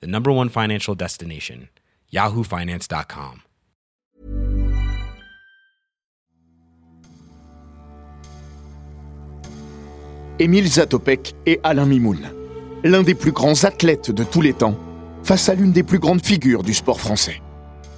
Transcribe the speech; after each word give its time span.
the 0.00 0.06
number 0.06 0.30
one 0.30 0.48
financial 0.48 0.94
destination, 0.94 1.68
yahoofinance.com. 2.12 3.40
Émile 10.40 10.66
Zatopek 10.66 11.36
et 11.46 11.60
Alain 11.62 11.86
Mimoun, 11.86 12.18
l'un 12.82 13.04
des 13.04 13.14
plus 13.14 13.30
grands 13.30 13.62
athlètes 13.62 14.10
de 14.10 14.24
tous 14.24 14.40
les 14.40 14.52
temps, 14.52 14.76
face 15.22 15.48
à 15.48 15.54
l'une 15.54 15.70
des 15.70 15.84
plus 15.84 16.00
grandes 16.00 16.24
figures 16.24 16.64
du 16.64 16.74
sport 16.74 17.00
français. 17.00 17.40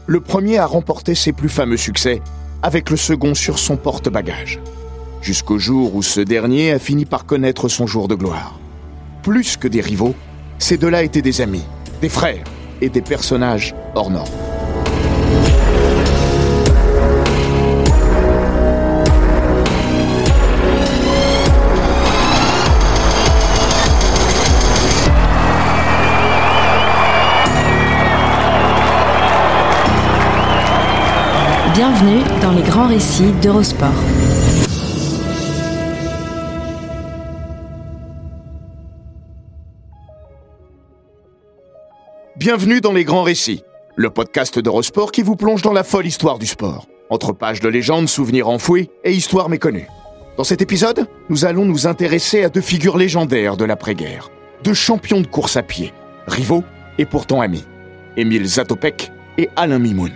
Le 0.07 0.21
premier 0.21 0.59
a 0.59 0.67
remporté 0.67 1.15
ses 1.15 1.33
plus 1.33 1.49
fameux 1.49 1.79
succès, 1.79 2.21
avec 2.63 2.91
le 2.91 2.97
second 2.99 3.35
sur 3.35 3.59
son 3.59 3.79
porte-bagages. 3.79 4.61
Jusqu'au 5.23 5.59
jour 5.59 5.95
où 5.95 6.03
ce 6.03 6.21
dernier 6.21 6.73
a 6.73 6.79
fini 6.79 7.07
par 7.07 7.25
connaître 7.25 7.69
son 7.69 7.87
jour 7.87 8.07
de 8.07 8.15
gloire. 8.15 8.61
Plus 9.23 9.57
que 9.57 9.67
des 9.67 9.81
rivaux, 9.81 10.15
ces 10.59 10.77
deux-là 10.77 11.03
étaient 11.05 11.23
des 11.23 11.41
amis, 11.41 11.65
des 12.01 12.09
frères 12.09 12.45
et 12.81 12.89
des 12.89 13.03
personnages 13.03 13.75
hors 13.95 14.11
normes. 14.11 14.29
Bienvenue 31.75 32.23
dans 32.41 32.53
les 32.53 32.63
grands 32.63 32.89
récits 32.89 33.33
d'Eurosport. 33.43 34.36
Bienvenue 42.47 42.81
dans 42.81 42.93
les 42.93 43.03
grands 43.03 43.25
récits, 43.25 43.65
le 43.97 44.09
podcast 44.09 44.61
d'Eurosport 44.61 45.11
qui 45.11 45.23
vous 45.23 45.35
plonge 45.35 45.63
dans 45.63 45.73
la 45.73 45.83
folle 45.83 46.07
histoire 46.07 46.39
du 46.39 46.47
sport, 46.47 46.87
entre 47.11 47.33
pages 47.33 47.59
de 47.59 47.69
légendes, 47.69 48.09
souvenirs 48.09 48.49
enfouis 48.49 48.89
et 49.03 49.11
histoires 49.11 49.49
méconnues. 49.49 49.89
Dans 50.37 50.45
cet 50.45 50.63
épisode, 50.63 51.09
nous 51.29 51.45
allons 51.45 51.65
nous 51.65 51.89
intéresser 51.89 52.45
à 52.45 52.49
deux 52.49 52.61
figures 52.61 52.99
légendaires 52.99 53.57
de 53.57 53.65
l'après-guerre, 53.65 54.31
deux 54.63 54.75
champions 54.75 55.21
de 55.21 55.27
course 55.27 55.57
à 55.57 55.65
pied, 55.65 55.93
rivaux 56.29 56.63
et 56.99 57.05
pourtant 57.05 57.41
amis, 57.41 57.65
Émile 58.17 58.47
Zatopek 58.47 59.11
et 59.39 59.49
Alain 59.57 59.81
Mimoun. 59.81 60.13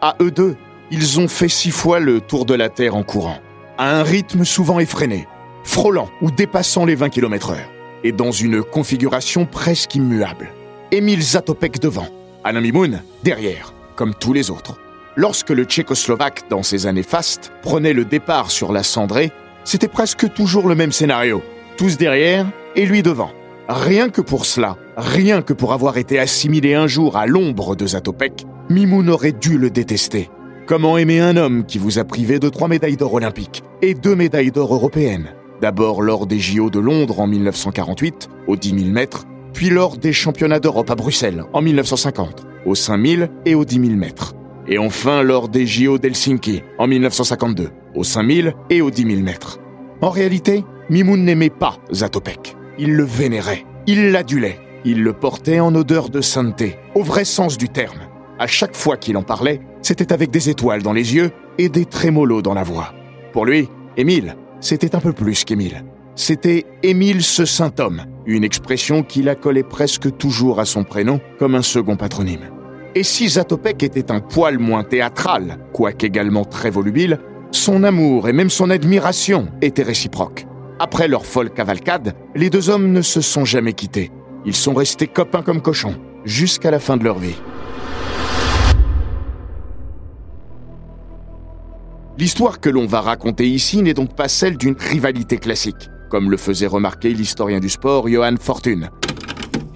À 0.00 0.16
eux 0.22 0.30
deux, 0.30 0.56
ils 0.90 1.20
ont 1.20 1.28
fait 1.28 1.50
six 1.50 1.72
fois 1.72 2.00
le 2.00 2.22
tour 2.22 2.46
de 2.46 2.54
la 2.54 2.70
Terre 2.70 2.96
en 2.96 3.02
courant, 3.02 3.36
à 3.76 3.98
un 3.98 4.02
rythme 4.02 4.46
souvent 4.46 4.80
effréné, 4.80 5.28
frôlant 5.62 6.08
ou 6.22 6.30
dépassant 6.30 6.86
les 6.86 6.94
20 6.94 7.10
km 7.10 7.50
heure, 7.50 7.70
et 8.02 8.12
dans 8.12 8.30
une 8.30 8.62
configuration 8.62 9.44
presque 9.44 9.94
immuable. 9.94 10.54
Émile 10.92 11.22
Zatopek 11.22 11.80
devant, 11.80 12.06
Alain 12.44 12.60
Mimoun 12.60 13.02
derrière, 13.24 13.72
comme 13.96 14.14
tous 14.14 14.32
les 14.32 14.50
autres. 14.50 14.78
Lorsque 15.16 15.50
le 15.50 15.64
Tchécoslovaque, 15.64 16.44
dans 16.48 16.62
ses 16.62 16.86
années 16.86 17.02
fastes, 17.02 17.50
prenait 17.62 17.92
le 17.92 18.04
départ 18.04 18.52
sur 18.52 18.72
la 18.72 18.84
cendrée, 18.84 19.32
c'était 19.64 19.88
presque 19.88 20.32
toujours 20.32 20.68
le 20.68 20.76
même 20.76 20.92
scénario. 20.92 21.42
Tous 21.76 21.96
derrière 21.96 22.46
et 22.76 22.86
lui 22.86 23.02
devant. 23.02 23.32
Rien 23.68 24.10
que 24.10 24.20
pour 24.20 24.46
cela, 24.46 24.76
rien 24.96 25.42
que 25.42 25.52
pour 25.52 25.72
avoir 25.72 25.96
été 25.96 26.20
assimilé 26.20 26.74
un 26.74 26.86
jour 26.86 27.16
à 27.16 27.26
l'ombre 27.26 27.74
de 27.74 27.86
Zatopek, 27.86 28.46
Mimoun 28.70 29.08
aurait 29.10 29.32
dû 29.32 29.58
le 29.58 29.70
détester. 29.70 30.30
Comment 30.66 30.98
aimer 30.98 31.18
un 31.18 31.36
homme 31.36 31.64
qui 31.66 31.78
vous 31.78 31.98
a 31.98 32.04
privé 32.04 32.38
de 32.38 32.48
trois 32.48 32.68
médailles 32.68 32.96
d'or 32.96 33.14
olympiques 33.14 33.64
et 33.82 33.94
deux 33.94 34.14
médailles 34.14 34.52
d'or 34.52 34.72
européennes? 34.72 35.34
D'abord 35.60 36.00
lors 36.00 36.26
des 36.26 36.38
JO 36.38 36.70
de 36.70 36.78
Londres 36.78 37.18
en 37.18 37.26
1948, 37.26 38.28
aux 38.46 38.56
10 38.56 38.68
000 38.70 38.90
mètres, 38.90 39.24
puis 39.56 39.70
lors 39.70 39.96
des 39.96 40.12
championnats 40.12 40.60
d'Europe 40.60 40.90
à 40.90 40.94
Bruxelles 40.94 41.42
en 41.54 41.62
1950, 41.62 42.46
aux 42.66 42.74
5 42.74 43.06
000 43.06 43.22
et 43.46 43.54
aux 43.54 43.64
10 43.64 43.86
000 43.86 43.96
mètres. 43.96 44.34
Et 44.68 44.76
enfin 44.76 45.22
lors 45.22 45.48
des 45.48 45.66
JO 45.66 45.96
d'Helsinki 45.96 46.62
en 46.78 46.86
1952, 46.86 47.70
aux 47.94 48.04
5 48.04 48.30
000 48.30 48.48
et 48.68 48.82
aux 48.82 48.90
10 48.90 49.06
000 49.06 49.22
mètres. 49.22 49.58
En 50.02 50.10
réalité, 50.10 50.62
Mimoun 50.90 51.24
n'aimait 51.24 51.48
pas 51.48 51.78
Zatopek. 51.90 52.54
Il 52.78 52.96
le 52.96 53.04
vénérait, 53.04 53.64
il 53.86 54.10
l'adulait, 54.10 54.58
il 54.84 55.02
le 55.02 55.14
portait 55.14 55.58
en 55.58 55.74
odeur 55.74 56.10
de 56.10 56.20
sainteté, 56.20 56.76
au 56.94 57.02
vrai 57.02 57.24
sens 57.24 57.56
du 57.56 57.70
terme. 57.70 58.00
À 58.38 58.46
chaque 58.46 58.76
fois 58.76 58.98
qu'il 58.98 59.16
en 59.16 59.22
parlait, 59.22 59.62
c'était 59.80 60.12
avec 60.12 60.30
des 60.30 60.50
étoiles 60.50 60.82
dans 60.82 60.92
les 60.92 61.14
yeux 61.14 61.30
et 61.56 61.70
des 61.70 61.86
trémolos 61.86 62.42
dans 62.42 62.52
la 62.52 62.62
voix. 62.62 62.92
Pour 63.32 63.46
lui, 63.46 63.70
Émile, 63.96 64.36
c'était 64.60 64.94
un 64.94 65.00
peu 65.00 65.14
plus 65.14 65.44
qu'Émile. 65.44 65.82
C'était 66.14 66.66
Émile 66.82 67.22
ce 67.22 67.46
saint 67.46 67.72
homme, 67.78 68.02
une 68.26 68.44
expression 68.44 69.02
qui 69.02 69.28
accolait 69.28 69.62
presque 69.62 70.16
toujours 70.16 70.60
à 70.60 70.64
son 70.64 70.84
prénom 70.84 71.20
comme 71.38 71.54
un 71.54 71.62
second 71.62 71.96
patronyme. 71.96 72.50
Et 72.94 73.02
si 73.02 73.28
Zatopek 73.28 73.82
était 73.82 74.10
un 74.10 74.20
poil 74.20 74.58
moins 74.58 74.82
théâtral, 74.82 75.58
quoique 75.72 76.06
également 76.06 76.44
très 76.44 76.70
volubile, 76.70 77.18
son 77.50 77.84
amour 77.84 78.28
et 78.28 78.32
même 78.32 78.50
son 78.50 78.70
admiration 78.70 79.48
étaient 79.62 79.82
réciproques. 79.82 80.46
Après 80.78 81.08
leur 81.08 81.24
folle 81.24 81.50
cavalcade, 81.50 82.14
les 82.34 82.50
deux 82.50 82.68
hommes 82.70 82.92
ne 82.92 83.02
se 83.02 83.20
sont 83.20 83.44
jamais 83.44 83.72
quittés. 83.72 84.10
Ils 84.44 84.54
sont 84.54 84.74
restés 84.74 85.06
copains 85.06 85.42
comme 85.42 85.62
cochons, 85.62 85.96
jusqu'à 86.24 86.70
la 86.70 86.78
fin 86.78 86.96
de 86.96 87.04
leur 87.04 87.18
vie. 87.18 87.36
L'histoire 92.18 92.60
que 92.60 92.70
l'on 92.70 92.86
va 92.86 93.02
raconter 93.02 93.46
ici 93.46 93.82
n'est 93.82 93.94
donc 93.94 94.14
pas 94.16 94.28
celle 94.28 94.56
d'une 94.56 94.76
rivalité 94.78 95.36
classique, 95.36 95.90
comme 96.08 96.30
le 96.30 96.36
faisait 96.36 96.66
remarquer 96.66 97.10
l'historien 97.10 97.60
du 97.60 97.68
sport 97.68 98.08
Johan 98.08 98.34
Fortune. 98.40 98.90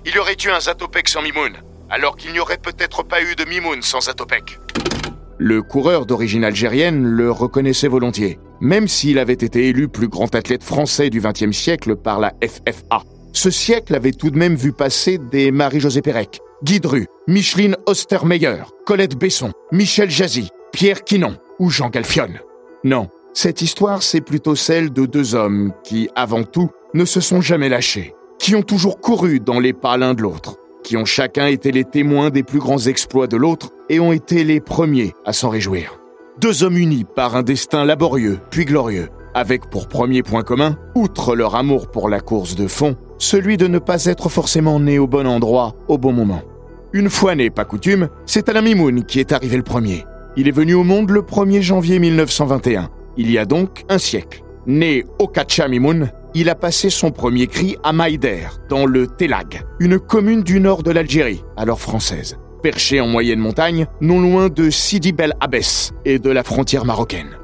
Il 0.05 0.15
y 0.15 0.19
aurait 0.19 0.37
eu 0.45 0.49
un 0.51 0.61
Zatopek 0.61 1.09
sans 1.09 1.23
Mimoun, 1.23 1.53
alors 1.89 2.17
qu'il 2.17 2.33
n'y 2.33 2.41
aurait 2.41 2.59
peut-être 2.59 3.03
pas 3.03 3.23
eu 3.23 3.35
de 3.35 3.45
Mimoun 3.45 3.83
sans 3.83 4.01
Zatopek. 4.01 4.59
Le 5.39 5.63
coureur 5.63 6.05
d'origine 6.05 6.45
algérienne 6.45 7.05
le 7.05 7.31
reconnaissait 7.31 7.89
volontiers, 7.89 8.39
même 8.61 8.89
s'il 8.89 9.19
avait 9.19 9.33
été 9.33 9.69
élu 9.69 9.89
plus 9.89 10.09
grand 10.09 10.35
athlète 10.35 10.63
français 10.63 11.09
du 11.09 11.21
XXe 11.21 11.57
siècle 11.57 11.97
par 11.97 12.21
la 12.21 12.35
FFA. 12.43 13.03
Ce 13.33 13.51
siècle 13.51 13.95
avait 13.95 14.13
tout 14.13 14.31
de 14.31 14.37
même 14.37 14.55
vu 14.55 14.73
passer 14.73 15.19
des 15.19 15.51
Marie-Josée 15.51 16.03
Pérec, 16.03 16.41
Guy 16.63 16.81
Dru, 16.81 17.07
Micheline 17.27 17.77
Ostermeyer, 17.87 18.65
Colette 18.85 19.17
Besson, 19.17 19.53
Michel 19.73 20.11
Jazzy, 20.11 20.51
Pierre 20.73 21.05
Quinon 21.05 21.37
ou 21.59 21.71
Jean 21.71 21.89
Galfione. 21.89 22.41
Non, 22.85 23.09
cette 23.33 23.63
histoire, 23.63 24.03
c'est 24.03 24.21
plutôt 24.21 24.57
celle 24.57 24.93
de 24.93 25.07
deux 25.07 25.35
hommes 25.35 25.73
qui, 25.85 26.09
avant 26.17 26.43
tout, 26.43 26.71
ne 26.95 27.05
se 27.05 27.21
sont 27.21 27.41
jamais 27.41 27.69
lâchés, 27.69 28.15
qui 28.39 28.57
ont 28.57 28.63
toujours 28.63 29.01
couru 29.01 29.39
dans 29.39 29.61
les 29.61 29.73
pas 29.73 29.97
l'un 29.97 30.15
de 30.15 30.23
l'autre, 30.23 30.57
qui 30.83 30.97
ont 30.97 31.05
chacun 31.05 31.47
été 31.47 31.71
les 31.71 31.85
témoins 31.85 32.31
des 32.31 32.43
plus 32.43 32.59
grands 32.59 32.87
exploits 32.87 33.29
de 33.29 33.37
l'autre 33.37 33.71
et 33.89 34.01
ont 34.01 34.13
été 34.13 34.43
les 34.43 34.61
premiers 34.61 35.13
à 35.25 35.33
s'en 35.33 35.49
réjouir. 35.49 36.01
Deux 36.41 36.65
hommes 36.65 36.77
unis 36.77 37.05
par 37.05 37.37
un 37.37 37.43
destin 37.43 37.85
laborieux 37.85 38.41
puis 38.51 38.65
glorieux, 38.65 39.09
avec 39.35 39.71
pour 39.71 39.87
premier 39.87 40.25
point 40.25 40.43
commun, 40.43 40.77
outre 40.97 41.37
leur 41.37 41.55
amour 41.55 41.89
pour 41.89 42.09
la 42.09 42.21
course 42.21 42.57
de 42.57 42.67
fond, 42.67 42.97
celui 43.19 43.57
de 43.57 43.69
ne 43.69 43.79
pas 43.79 44.07
être 44.07 44.29
forcément 44.29 44.81
né 44.81 44.99
au 44.99 45.07
bon 45.07 45.27
endroit 45.27 45.75
au 45.87 45.99
bon 45.99 46.13
moment. 46.13 46.43
Une 46.93 47.11
fois 47.11 47.37
né, 47.37 47.51
pas 47.51 47.65
coutume, 47.65 48.09
c'est 48.27 48.49
Alain 48.49 48.63
Mimoun 48.63 49.05
qui 49.05 49.21
est 49.21 49.31
arrivé 49.31 49.57
le 49.57 49.63
premier. 49.63 50.05
Il 50.37 50.49
est 50.49 50.53
venu 50.53 50.75
au 50.75 50.83
monde 50.83 51.11
le 51.11 51.23
1er 51.23 51.61
janvier 51.61 52.01
1921, 52.01 52.89
il 53.21 53.31
y 53.31 53.37
a 53.37 53.45
donc 53.45 53.85
un 53.91 53.99
siècle. 53.99 54.43
Né 54.67 55.05
au 55.19 55.27
Kacha 55.27 55.69
Mimoun, 55.69 56.11
il 56.35 56.49
a 56.49 56.55
passé 56.55 56.89
son 56.89 57.11
premier 57.11 57.49
cri 57.49 57.77
à 57.83 57.93
Maïder, 57.93 58.47
dans 58.71 58.87
le 58.87 59.07
Telag, 59.09 59.63
une 59.79 59.99
commune 59.99 60.43
du 60.43 60.59
nord 60.59 60.83
de 60.83 60.91
l'Algérie, 60.91 61.45
alors 61.59 61.81
française, 61.81 62.39
perchée 62.63 62.99
en 62.99 63.07
moyenne 63.07 63.39
montagne, 63.39 63.87
non 64.01 64.21
loin 64.21 64.49
de 64.49 64.71
Sidi 64.71 65.13
Bel 65.13 65.35
Abbès 65.41 65.93
et 66.07 66.19
de 66.19 66.31
la 66.31 66.43
frontière 66.43 66.87
marocaine. 66.87 67.37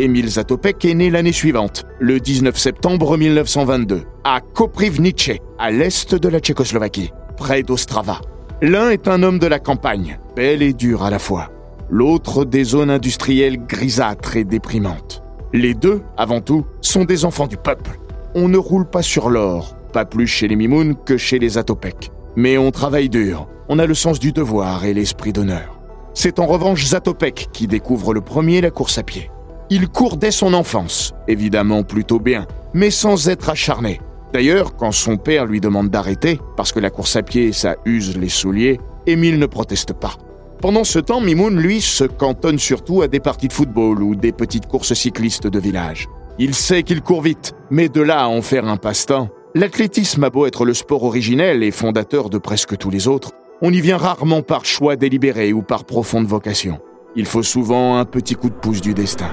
Émile 0.00 0.30
Zatopek 0.30 0.84
est 0.84 0.94
né 0.94 1.10
l'année 1.10 1.32
suivante, 1.32 1.84
le 2.00 2.18
19 2.18 2.56
septembre 2.58 3.16
1922, 3.16 4.02
à 4.24 4.40
Koprivnice, 4.40 5.38
à 5.60 5.70
l'est 5.70 6.12
de 6.12 6.28
la 6.28 6.40
Tchécoslovaquie, 6.40 7.12
près 7.36 7.62
d'Ostrava. 7.62 8.20
L'un 8.62 8.90
est 8.90 9.06
un 9.06 9.22
homme 9.22 9.38
de 9.38 9.46
la 9.46 9.60
campagne, 9.60 10.18
bel 10.34 10.60
et 10.62 10.72
dur 10.72 11.04
à 11.04 11.10
la 11.10 11.20
fois. 11.20 11.50
L'autre 11.88 12.44
des 12.44 12.64
zones 12.64 12.90
industrielles 12.90 13.66
grisâtres 13.66 14.36
et 14.36 14.44
déprimantes. 14.44 15.19
Les 15.52 15.74
deux, 15.74 16.02
avant 16.16 16.40
tout, 16.40 16.64
sont 16.80 17.04
des 17.04 17.24
enfants 17.24 17.48
du 17.48 17.56
peuple. 17.56 17.98
On 18.36 18.48
ne 18.48 18.56
roule 18.56 18.88
pas 18.88 19.02
sur 19.02 19.28
l'or, 19.28 19.76
pas 19.92 20.04
plus 20.04 20.28
chez 20.28 20.46
les 20.46 20.54
Mimoun 20.54 20.94
que 20.94 21.16
chez 21.16 21.40
les 21.40 21.50
Zatopek. 21.50 22.12
Mais 22.36 22.56
on 22.56 22.70
travaille 22.70 23.08
dur, 23.08 23.48
on 23.68 23.80
a 23.80 23.86
le 23.86 23.94
sens 23.94 24.20
du 24.20 24.30
devoir 24.30 24.84
et 24.84 24.94
l'esprit 24.94 25.32
d'honneur. 25.32 25.80
C'est 26.14 26.38
en 26.38 26.46
revanche 26.46 26.84
Zatopek 26.84 27.48
qui 27.52 27.66
découvre 27.66 28.14
le 28.14 28.20
premier 28.20 28.60
la 28.60 28.70
course 28.70 28.98
à 28.98 29.02
pied. 29.02 29.28
Il 29.70 29.88
court 29.88 30.16
dès 30.16 30.30
son 30.30 30.54
enfance, 30.54 31.14
évidemment 31.26 31.82
plutôt 31.82 32.20
bien, 32.20 32.46
mais 32.72 32.90
sans 32.90 33.28
être 33.28 33.50
acharné. 33.50 34.00
D'ailleurs, 34.32 34.76
quand 34.76 34.92
son 34.92 35.16
père 35.16 35.46
lui 35.46 35.60
demande 35.60 35.90
d'arrêter, 35.90 36.38
parce 36.56 36.70
que 36.70 36.78
la 36.78 36.90
course 36.90 37.16
à 37.16 37.22
pied, 37.22 37.52
ça 37.52 37.74
use 37.84 38.16
les 38.16 38.28
souliers, 38.28 38.78
Émile 39.06 39.40
ne 39.40 39.46
proteste 39.46 39.94
pas. 39.94 40.14
Pendant 40.60 40.84
ce 40.84 40.98
temps, 40.98 41.22
Mimoun, 41.22 41.58
lui, 41.58 41.80
se 41.80 42.04
cantonne 42.04 42.58
surtout 42.58 43.00
à 43.00 43.08
des 43.08 43.18
parties 43.18 43.48
de 43.48 43.52
football 43.54 44.02
ou 44.02 44.14
des 44.14 44.30
petites 44.30 44.66
courses 44.66 44.92
cyclistes 44.92 45.46
de 45.46 45.58
village. 45.58 46.06
Il 46.38 46.54
sait 46.54 46.82
qu'il 46.82 47.00
court 47.00 47.22
vite, 47.22 47.54
mais 47.70 47.88
de 47.88 48.02
là 48.02 48.24
à 48.24 48.26
en 48.26 48.42
faire 48.42 48.66
un 48.66 48.76
passe-temps, 48.76 49.30
l'athlétisme 49.54 50.22
a 50.22 50.28
beau 50.28 50.44
être 50.44 50.66
le 50.66 50.74
sport 50.74 51.04
originel 51.04 51.62
et 51.62 51.70
fondateur 51.70 52.28
de 52.28 52.36
presque 52.36 52.76
tous 52.76 52.90
les 52.90 53.08
autres, 53.08 53.30
on 53.62 53.72
y 53.72 53.80
vient 53.80 53.96
rarement 53.96 54.42
par 54.42 54.66
choix 54.66 54.96
délibéré 54.96 55.54
ou 55.54 55.62
par 55.62 55.84
profonde 55.84 56.26
vocation. 56.26 56.78
Il 57.16 57.24
faut 57.24 57.42
souvent 57.42 57.96
un 57.96 58.04
petit 58.04 58.34
coup 58.34 58.50
de 58.50 58.54
pouce 58.54 58.82
du 58.82 58.92
destin. 58.92 59.30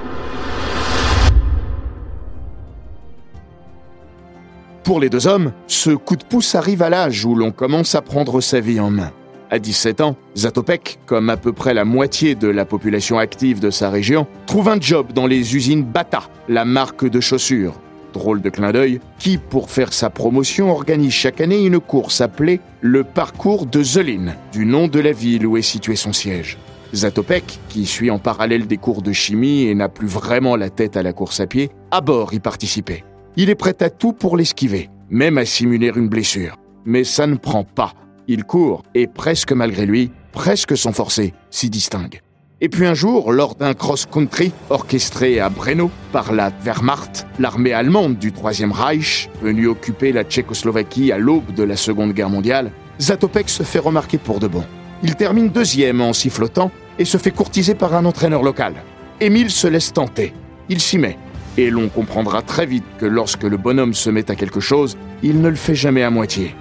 Pour 4.86 5.02
les 5.02 5.10
deux 5.10 5.28
hommes, 5.28 5.52
ce 5.68 5.90
coup 5.90 6.16
de 6.16 6.24
pouce 6.24 6.56
arrive 6.56 6.82
à 6.82 6.90
l'âge 6.90 7.26
où 7.26 7.36
l'on 7.36 7.52
commence 7.52 7.96
à 7.96 8.02
prendre 8.02 8.40
sa 8.40 8.62
vie 8.62 8.80
en 8.80 8.92
main. 8.92 9.12
À 9.50 9.60
17 9.60 10.02
ans, 10.02 10.18
Zatopek, 10.36 11.00
comme 11.06 11.30
à 11.30 11.38
peu 11.38 11.54
près 11.54 11.74
la 11.74 11.86
moitié 11.86 12.36
de 12.36 12.50
la 12.50 12.66
population 12.66 13.18
active 13.18 13.62
de 13.62 13.70
sa 13.70 13.90
région, 13.90 14.28
trouve 14.46 14.68
un 14.68 14.80
job 14.80 15.14
dans 15.14 15.26
les 15.26 15.56
usines 15.56 15.84
Bata, 15.84 16.24
la 16.50 16.66
marque 16.66 17.10
de 17.10 17.22
chaussures. 17.22 17.80
Drôle 18.12 18.42
de 18.42 18.50
clin 18.50 18.74
d'œil, 18.74 19.00
qui, 19.20 19.38
pour 19.38 19.70
faire 19.70 19.94
sa 19.94 20.10
promotion, 20.10 20.70
organise 20.70 21.14
chaque 21.14 21.40
année 21.40 21.66
une 21.66 21.80
course 21.80 22.20
appelée 22.20 22.60
le 22.82 23.06
parcours 23.06 23.66
de 23.66 23.82
Zelin, 23.82 24.36
du 24.52 24.66
nom 24.66 24.90
de 24.90 25.00
la 25.00 25.14
ville 25.14 25.48
où 25.48 25.56
est 25.56 25.62
situé 25.62 25.96
son 25.96 26.12
siège. 26.12 26.58
Zatopek, 26.94 27.60
qui 27.70 27.86
suit 27.86 28.12
en 28.12 28.20
parallèle 28.20 28.68
des 28.68 28.78
cours 28.78 29.02
de 29.02 29.14
chimie 29.14 29.64
et 29.64 29.76
n'a 29.76 29.88
plus 29.88 30.08
vraiment 30.08 30.58
la 30.58 30.70
tête 30.70 30.98
à 30.98 31.04
la 31.04 31.14
course 31.14 31.40
à 31.40 31.48
pied, 31.48 31.70
a 31.92 32.02
bord 32.02 32.34
y 32.34 32.40
participer. 32.40 33.06
Il 33.38 33.50
est 33.50 33.56
prêt 33.56 33.76
à 33.80 33.90
tout 33.90 34.12
pour 34.12 34.36
l'esquiver, 34.36 34.90
même 35.10 35.38
à 35.38 35.46
simuler 35.46 35.94
une 35.96 36.10
blessure. 36.10 36.58
Mais 36.86 37.06
ça 37.06 37.28
ne 37.28 37.36
prend 37.36 37.64
pas 37.64 37.94
il 38.28 38.44
court 38.44 38.84
et 38.94 39.08
presque 39.08 39.54
malgré 39.54 39.86
lui, 39.86 40.12
presque 40.32 40.78
sans 40.78 40.92
forcer, 40.92 41.34
s'y 41.50 41.70
distingue. 41.70 42.22
Et 42.60 42.70
puis 42.70 42.88
un 42.88 42.96
jour, 42.96 43.32
lors 43.32 43.54
d'un 43.54 43.74
cross-country 43.76 44.52
orchestré 44.70 45.40
à 45.40 45.50
Breno 45.50 45.92
par 46.12 46.34
la 46.34 46.52
Wehrmacht, 46.64 47.28
l'armée 47.38 47.74
allemande 47.74 48.18
du 48.18 48.32
Troisième 48.32 48.72
Reich, 48.72 49.30
venue 49.44 49.68
occuper 49.68 50.12
la 50.12 50.24
Tchécoslovaquie 50.24 51.12
à 51.12 51.20
l'aube 51.20 51.54
de 51.54 51.64
la 51.64 51.78
Seconde 51.78 52.14
Guerre 52.14 52.32
mondiale, 52.32 52.72
Zatopek 53.00 53.48
se 53.48 53.62
fait 53.62 53.78
remarquer 53.80 54.18
pour 54.18 54.40
de 54.40 54.48
bon. 54.48 54.64
Il 55.04 55.16
termine 55.16 55.50
deuxième 55.50 56.02
en 56.02 56.14
sifflotant 56.14 56.72
et 56.98 57.06
se 57.06 57.20
fait 57.20 57.30
courtiser 57.30 57.76
par 57.76 57.94
un 57.94 58.06
entraîneur 58.06 58.42
local. 58.42 58.74
Émile 59.22 59.52
se 59.52 59.68
laisse 59.68 59.94
tenter. 59.94 60.34
Il 60.68 60.82
s'y 60.82 60.98
met. 60.98 61.18
Et 61.58 61.70
l'on 61.70 61.90
comprendra 61.90 62.42
très 62.42 62.66
vite 62.66 62.86
que 62.98 63.06
lorsque 63.06 63.44
le 63.44 63.58
bonhomme 63.58 63.94
se 63.94 64.10
met 64.10 64.32
à 64.32 64.36
quelque 64.36 64.60
chose, 64.60 64.98
il 65.22 65.42
ne 65.42 65.50
le 65.50 65.56
fait 65.56 65.76
jamais 65.76 66.04
à 66.04 66.10
moitié 66.10 66.56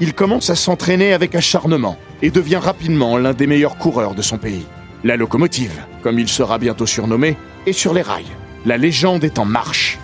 il 0.00 0.14
commence 0.14 0.50
à 0.50 0.54
s'entraîner 0.54 1.12
avec 1.12 1.34
acharnement 1.34 1.96
et 2.22 2.30
devient 2.30 2.56
rapidement 2.56 3.18
l'un 3.18 3.34
des 3.34 3.46
meilleurs 3.46 3.76
coureurs 3.76 4.14
de 4.14 4.22
son 4.22 4.38
pays. 4.38 4.66
La 5.04 5.16
locomotive, 5.16 5.80
comme 6.02 6.18
il 6.18 6.28
sera 6.28 6.58
bientôt 6.58 6.86
surnommé, 6.86 7.36
est 7.66 7.72
sur 7.72 7.94
les 7.94 8.02
rails. 8.02 8.24
La 8.66 8.76
légende 8.76 9.24
est 9.24 9.38
en 9.38 9.44
marche. 9.44 9.98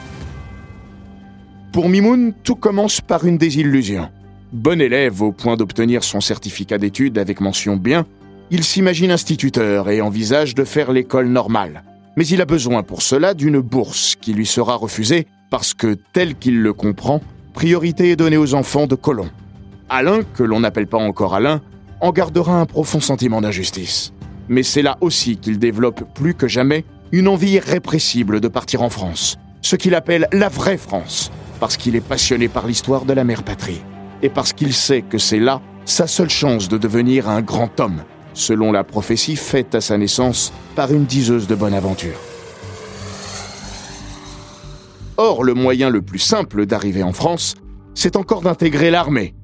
Pour 1.73 1.89
Mimoun, 1.89 2.33
tout 2.45 2.55
commence 2.55 3.01
par 3.01 3.25
une 3.25 3.39
désillusion. 3.39 4.09
Bon 4.53 4.81
élève 4.81 5.23
au 5.23 5.33
point 5.33 5.57
d'obtenir 5.57 6.05
son 6.05 6.21
certificat 6.21 6.79
d'études 6.79 7.19
avec 7.19 7.41
mention 7.41 7.77
bien, 7.77 8.07
il 8.51 8.63
s'imagine 8.63 9.11
instituteur 9.11 9.91
et 9.91 10.01
envisage 10.01 10.55
de 10.55 10.65
faire 10.65 10.93
l'école 10.93 11.27
normale. 11.27 11.83
Mais 12.17 12.27
il 12.27 12.41
a 12.41 12.45
besoin 12.45 12.85
pour 12.85 13.03
cela 13.03 13.35
d'une 13.35 13.59
bourse 13.59 14.15
qui 14.21 14.33
lui 14.33 14.47
sera 14.47 14.77
refusée 14.77 15.27
parce 15.51 15.75
que, 15.75 15.97
tel 16.13 16.37
qu'il 16.37 16.63
le 16.63 16.73
comprend, 16.73 17.21
priorité 17.55 18.11
est 18.11 18.17
donnée 18.17 18.37
aux 18.37 18.55
enfants 18.55 18.87
de 18.87 18.95
colons. 18.95 19.31
Alain, 19.89 20.23
que 20.23 20.43
l'on 20.43 20.61
n'appelle 20.61 20.87
pas 20.87 20.99
encore 20.99 21.35
Alain, 21.35 21.61
en 22.01 22.11
gardera 22.11 22.61
un 22.61 22.67
profond 22.67 23.01
sentiment 23.01 23.41
d'injustice. 23.41 24.13
Mais 24.49 24.63
c'est 24.63 24.83
là 24.83 24.97
aussi 25.01 25.37
qu'il 25.37 25.59
développe 25.59 26.05
plus 26.15 26.35
que 26.35 26.49
jamais 26.49 26.85
une 27.13 27.29
envie 27.29 27.53
irrépressible 27.53 28.41
de 28.41 28.49
partir 28.49 28.83
en 28.83 28.91
France, 28.91 29.39
ce 29.63 29.77
qu'il 29.77 29.95
appelle 29.95 30.29
la 30.33 30.49
vraie 30.49 30.79
France, 30.79 31.31
parce 31.61 31.77
qu'il 31.77 31.97
est 31.97 32.01
passionné 32.01 32.49
par 32.49 32.67
l'histoire 32.67 33.05
de 33.05 33.13
la 33.13 33.25
mère 33.25 33.43
patrie, 33.43 33.83
et 34.23 34.29
parce 34.29 34.53
qu'il 34.53 34.75
sait 34.75 35.03
que 35.03 35.19
c'est 35.19 35.39
là 35.39 35.61
sa 35.85 36.07
seule 36.07 36.31
chance 36.31 36.69
de 36.69 36.79
devenir 36.79 37.29
un 37.29 37.43
grand 37.43 37.79
homme, 37.81 38.03
selon 38.33 38.73
la 38.73 38.85
prophétie 38.85 39.37
faite 39.37 39.75
à 39.75 39.81
sa 39.81 39.97
naissance 39.97 40.53
par 40.75 40.93
une 40.93 41.05
diseuse 41.05 41.47
de 41.47 41.55
bonne 41.55 41.75
aventure. 41.75 42.19
Or, 45.17 45.45
le 45.45 45.55
moyen 45.55 45.91
le 45.91 46.03
plus 46.03 46.19
simple 46.19 46.67
d'arriver 46.67 47.05
en 47.05 47.13
France, 47.13 47.55
c'est 47.95 48.17
encore 48.17 48.41
d'intégrer 48.41 48.91
l'armée, 48.91 49.35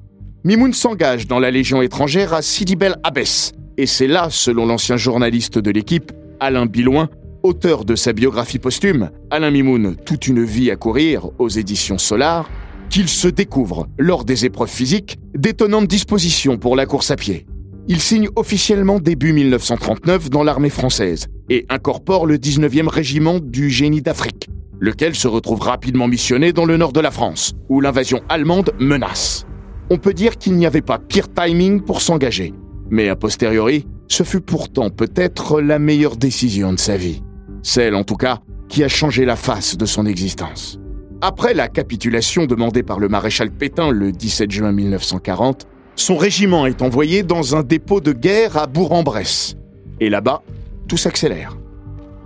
Mimoun 0.43 0.73
s'engage 0.73 1.27
dans 1.27 1.37
la 1.37 1.51
Légion 1.51 1.83
étrangère 1.83 2.33
à 2.33 2.41
Sidi 2.41 2.75
Bel 2.75 2.95
Abbès. 3.03 3.51
Et 3.77 3.85
c'est 3.85 4.07
là, 4.07 4.29
selon 4.31 4.65
l'ancien 4.65 4.97
journaliste 4.97 5.59
de 5.59 5.69
l'équipe, 5.69 6.11
Alain 6.39 6.65
Biloin, 6.65 7.09
auteur 7.43 7.85
de 7.85 7.95
sa 7.95 8.11
biographie 8.11 8.57
posthume, 8.57 9.11
Alain 9.29 9.51
Mimoun, 9.51 9.95
toute 10.03 10.27
une 10.27 10.43
vie 10.43 10.71
à 10.71 10.77
courir, 10.77 11.29
aux 11.37 11.47
éditions 11.47 11.99
Solar, 11.99 12.49
qu'il 12.89 13.07
se 13.07 13.27
découvre, 13.27 13.87
lors 13.99 14.25
des 14.25 14.45
épreuves 14.45 14.71
physiques, 14.71 15.19
d'étonnantes 15.35 15.87
dispositions 15.87 16.57
pour 16.57 16.75
la 16.75 16.87
course 16.87 17.11
à 17.11 17.17
pied. 17.17 17.45
Il 17.87 17.99
signe 17.99 18.29
officiellement 18.35 18.97
début 18.97 19.33
1939 19.33 20.31
dans 20.31 20.43
l'armée 20.43 20.71
française 20.71 21.27
et 21.51 21.67
incorpore 21.69 22.25
le 22.25 22.37
19e 22.37 22.87
régiment 22.87 23.37
du 23.37 23.69
génie 23.69 24.01
d'Afrique, 24.01 24.49
lequel 24.79 25.13
se 25.13 25.27
retrouve 25.27 25.61
rapidement 25.61 26.07
missionné 26.07 26.51
dans 26.51 26.65
le 26.65 26.77
nord 26.77 26.93
de 26.93 26.99
la 26.99 27.11
France, 27.11 27.53
où 27.69 27.79
l'invasion 27.79 28.21
allemande 28.27 28.71
menace 28.79 29.45
on 29.91 29.97
peut 29.97 30.13
dire 30.13 30.37
qu'il 30.37 30.55
n'y 30.55 30.65
avait 30.65 30.81
pas 30.81 30.99
pire 30.99 31.27
timing 31.33 31.81
pour 31.81 31.99
s'engager. 31.99 32.53
Mais 32.89 33.09
a 33.09 33.17
posteriori, 33.17 33.85
ce 34.07 34.23
fut 34.23 34.39
pourtant 34.39 34.89
peut-être 34.89 35.59
la 35.59 35.79
meilleure 35.79 36.15
décision 36.15 36.71
de 36.71 36.79
sa 36.79 36.95
vie. 36.95 37.21
Celle, 37.61 37.95
en 37.95 38.05
tout 38.05 38.15
cas, 38.15 38.39
qui 38.69 38.85
a 38.85 38.87
changé 38.87 39.25
la 39.25 39.35
face 39.35 39.75
de 39.75 39.85
son 39.85 40.05
existence. 40.05 40.79
Après 41.19 41.53
la 41.53 41.67
capitulation 41.67 42.45
demandée 42.45 42.83
par 42.83 42.99
le 42.99 43.09
maréchal 43.09 43.51
Pétain 43.51 43.91
le 43.91 44.13
17 44.13 44.49
juin 44.49 44.71
1940, 44.71 45.67
son 45.97 46.15
régiment 46.15 46.65
est 46.65 46.81
envoyé 46.81 47.23
dans 47.23 47.57
un 47.57 47.61
dépôt 47.61 47.99
de 47.99 48.13
guerre 48.13 48.55
à 48.55 48.67
Bourg-en-Bresse. 48.67 49.57
Et 49.99 50.09
là-bas, 50.09 50.41
tout 50.87 50.95
s'accélère. 50.95 51.57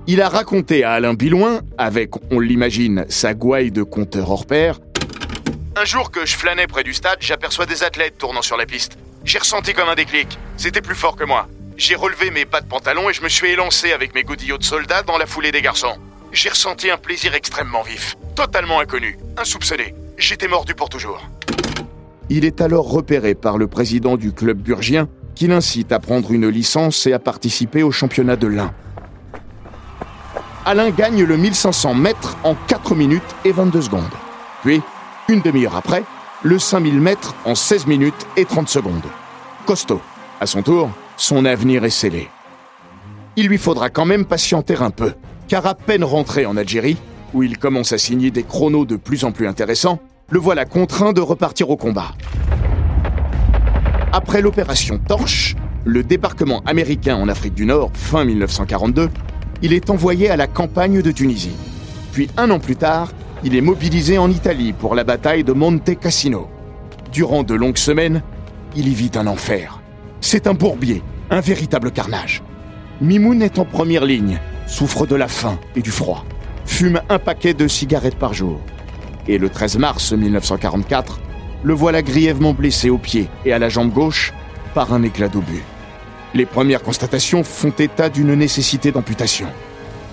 Il 0.05 0.21
a 0.21 0.29
raconté 0.29 0.83
à 0.83 0.91
Alain 0.91 1.15
Biloin, 1.15 1.61
avec, 1.79 2.11
on 2.29 2.39
l'imagine, 2.39 3.05
sa 3.09 3.33
gouaille 3.33 3.71
de 3.71 3.81
conteur 3.81 4.29
hors 4.29 4.45
pair, 4.45 4.79
un 5.77 5.85
jour 5.85 6.09
que 6.09 6.25
je 6.25 6.35
flânais 6.35 6.67
près 6.67 6.83
du 6.83 6.93
stade, 6.93 7.17
j'aperçois 7.19 7.65
des 7.65 7.83
athlètes 7.83 8.17
tournant 8.17 8.41
sur 8.41 8.55
la 8.55 8.65
piste. 8.65 8.97
J'ai 9.25 9.39
ressenti 9.39 9.73
comme 9.73 9.89
un 9.89 9.95
déclic. 9.95 10.37
C'était 10.55 10.81
plus 10.81 10.95
fort 10.95 11.15
que 11.15 11.25
moi. 11.25 11.47
J'ai 11.77 11.95
relevé 11.95 12.31
mes 12.31 12.45
pas 12.45 12.61
de 12.61 12.67
pantalon 12.67 13.09
et 13.09 13.13
je 13.13 13.21
me 13.21 13.27
suis 13.27 13.49
élancé 13.49 13.91
avec 13.91 14.15
mes 14.15 14.23
godillots 14.23 14.57
de 14.57 14.63
soldats 14.63 15.03
dans 15.03 15.17
la 15.17 15.25
foulée 15.25 15.51
des 15.51 15.61
garçons. 15.61 15.97
J'ai 16.31 16.49
ressenti 16.49 16.89
un 16.89 16.97
plaisir 16.97 17.33
extrêmement 17.33 17.81
vif, 17.81 18.15
totalement 18.35 18.79
inconnu, 18.79 19.17
insoupçonné. 19.37 19.93
J'étais 20.17 20.47
mordu 20.47 20.75
pour 20.75 20.89
toujours. 20.89 21.21
Il 22.29 22.45
est 22.45 22.61
alors 22.61 22.89
repéré 22.89 23.35
par 23.35 23.57
le 23.57 23.67
président 23.67 24.15
du 24.15 24.31
club 24.31 24.57
burgien 24.57 25.09
qui 25.35 25.47
l'incite 25.47 25.91
à 25.91 25.99
prendre 25.99 26.31
une 26.31 26.47
licence 26.47 27.05
et 27.05 27.13
à 27.13 27.19
participer 27.19 27.83
au 27.83 27.91
championnat 27.91 28.37
de 28.37 28.47
l'Ain. 28.47 28.73
Alain 30.65 30.89
gagne 30.89 31.23
le 31.23 31.37
1500 31.37 31.93
mètres 31.93 32.37
en 32.43 32.55
4 32.55 32.95
minutes 32.95 33.35
et 33.43 33.51
22 33.51 33.81
secondes. 33.81 34.03
Puis, 34.63 34.81
une 35.27 35.41
demi-heure 35.41 35.75
après, 35.75 36.03
le 36.43 36.59
5000 36.59 36.99
mètres 36.99 37.35
en 37.45 37.55
16 37.55 37.87
minutes 37.87 38.27
et 38.37 38.45
30 38.45 38.69
secondes. 38.69 39.01
Costaud. 39.65 40.01
À 40.39 40.45
son 40.45 40.61
tour, 40.61 40.89
son 41.17 41.45
avenir 41.45 41.85
est 41.85 41.89
scellé. 41.89 42.29
Il 43.35 43.47
lui 43.47 43.57
faudra 43.57 43.89
quand 43.89 44.05
même 44.05 44.25
patienter 44.25 44.75
un 44.79 44.91
peu, 44.91 45.13
car 45.47 45.65
à 45.65 45.73
peine 45.75 46.03
rentré 46.03 46.45
en 46.45 46.57
Algérie, 46.57 46.97
où 47.33 47.41
il 47.41 47.57
commence 47.57 47.91
à 47.91 47.97
signer 47.97 48.31
des 48.31 48.43
chronos 48.43 48.85
de 48.85 48.95
plus 48.95 49.23
en 49.23 49.31
plus 49.31 49.47
intéressants, 49.47 49.99
le 50.29 50.39
voilà 50.39 50.65
contraint 50.65 51.13
de 51.13 51.21
repartir 51.21 51.69
au 51.69 51.77
combat. 51.77 52.13
Après 54.11 54.41
l'opération 54.41 54.99
Torche, 54.99 55.55
le 55.85 56.03
débarquement 56.03 56.61
américain 56.65 57.15
en 57.15 57.27
Afrique 57.27 57.53
du 57.53 57.65
Nord, 57.65 57.91
fin 57.93 58.23
1942, 58.25 59.09
il 59.61 59.73
est 59.73 59.89
envoyé 59.89 60.29
à 60.29 60.37
la 60.37 60.47
campagne 60.47 61.01
de 61.01 61.11
Tunisie. 61.11 61.55
Puis 62.11 62.29
un 62.37 62.51
an 62.51 62.59
plus 62.59 62.75
tard, 62.75 63.09
il 63.43 63.55
est 63.55 63.61
mobilisé 63.61 64.17
en 64.17 64.29
Italie 64.29 64.73
pour 64.73 64.95
la 64.95 65.03
bataille 65.03 65.43
de 65.43 65.53
Monte 65.53 65.99
Cassino. 65.99 66.47
Durant 67.11 67.43
de 67.43 67.53
longues 67.53 67.77
semaines, 67.77 68.23
il 68.75 68.87
y 68.87 68.93
vit 68.93 69.11
un 69.15 69.27
enfer. 69.27 69.81
C'est 70.21 70.47
un 70.47 70.53
bourbier, 70.53 71.03
un 71.29 71.41
véritable 71.41 71.91
carnage. 71.91 72.41
Mimoun 73.01 73.41
est 73.41 73.59
en 73.59 73.65
première 73.65 74.05
ligne, 74.05 74.39
souffre 74.67 75.05
de 75.05 75.15
la 75.15 75.27
faim 75.27 75.59
et 75.75 75.81
du 75.81 75.91
froid, 75.91 76.25
fume 76.65 77.01
un 77.09 77.19
paquet 77.19 77.53
de 77.53 77.67
cigarettes 77.67 78.17
par 78.17 78.33
jour. 78.33 78.59
Et 79.27 79.37
le 79.37 79.49
13 79.49 79.77
mars 79.77 80.13
1944, 80.13 81.19
le 81.63 81.73
voilà 81.73 82.01
grièvement 82.01 82.53
blessé 82.53 82.89
au 82.89 82.97
pied 82.97 83.27
et 83.45 83.53
à 83.53 83.59
la 83.59 83.69
jambe 83.69 83.91
gauche 83.91 84.33
par 84.73 84.93
un 84.93 85.03
éclat 85.03 85.27
d'obus. 85.27 85.63
Les 86.33 86.45
premières 86.45 86.83
constatations 86.83 87.43
font 87.43 87.71
état 87.71 88.09
d'une 88.09 88.35
nécessité 88.35 88.91
d'amputation. 88.91 89.47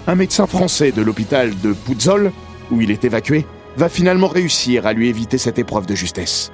Un 0.07 0.15
médecin 0.15 0.47
français 0.47 0.93
de 0.93 1.03
l'hôpital 1.03 1.53
de 1.61 1.73
Puzzol, 1.73 2.33
où 2.73 2.81
il 2.81 2.91
est 2.91 3.05
évacué, 3.05 3.47
va 3.77 3.89
finalement 3.89 4.27
réussir 4.27 4.87
à 4.87 4.93
lui 4.93 5.09
éviter 5.09 5.39
cette 5.39 5.59
épreuve 5.59 5.87
de 5.87 5.95
justesse. 5.95 6.51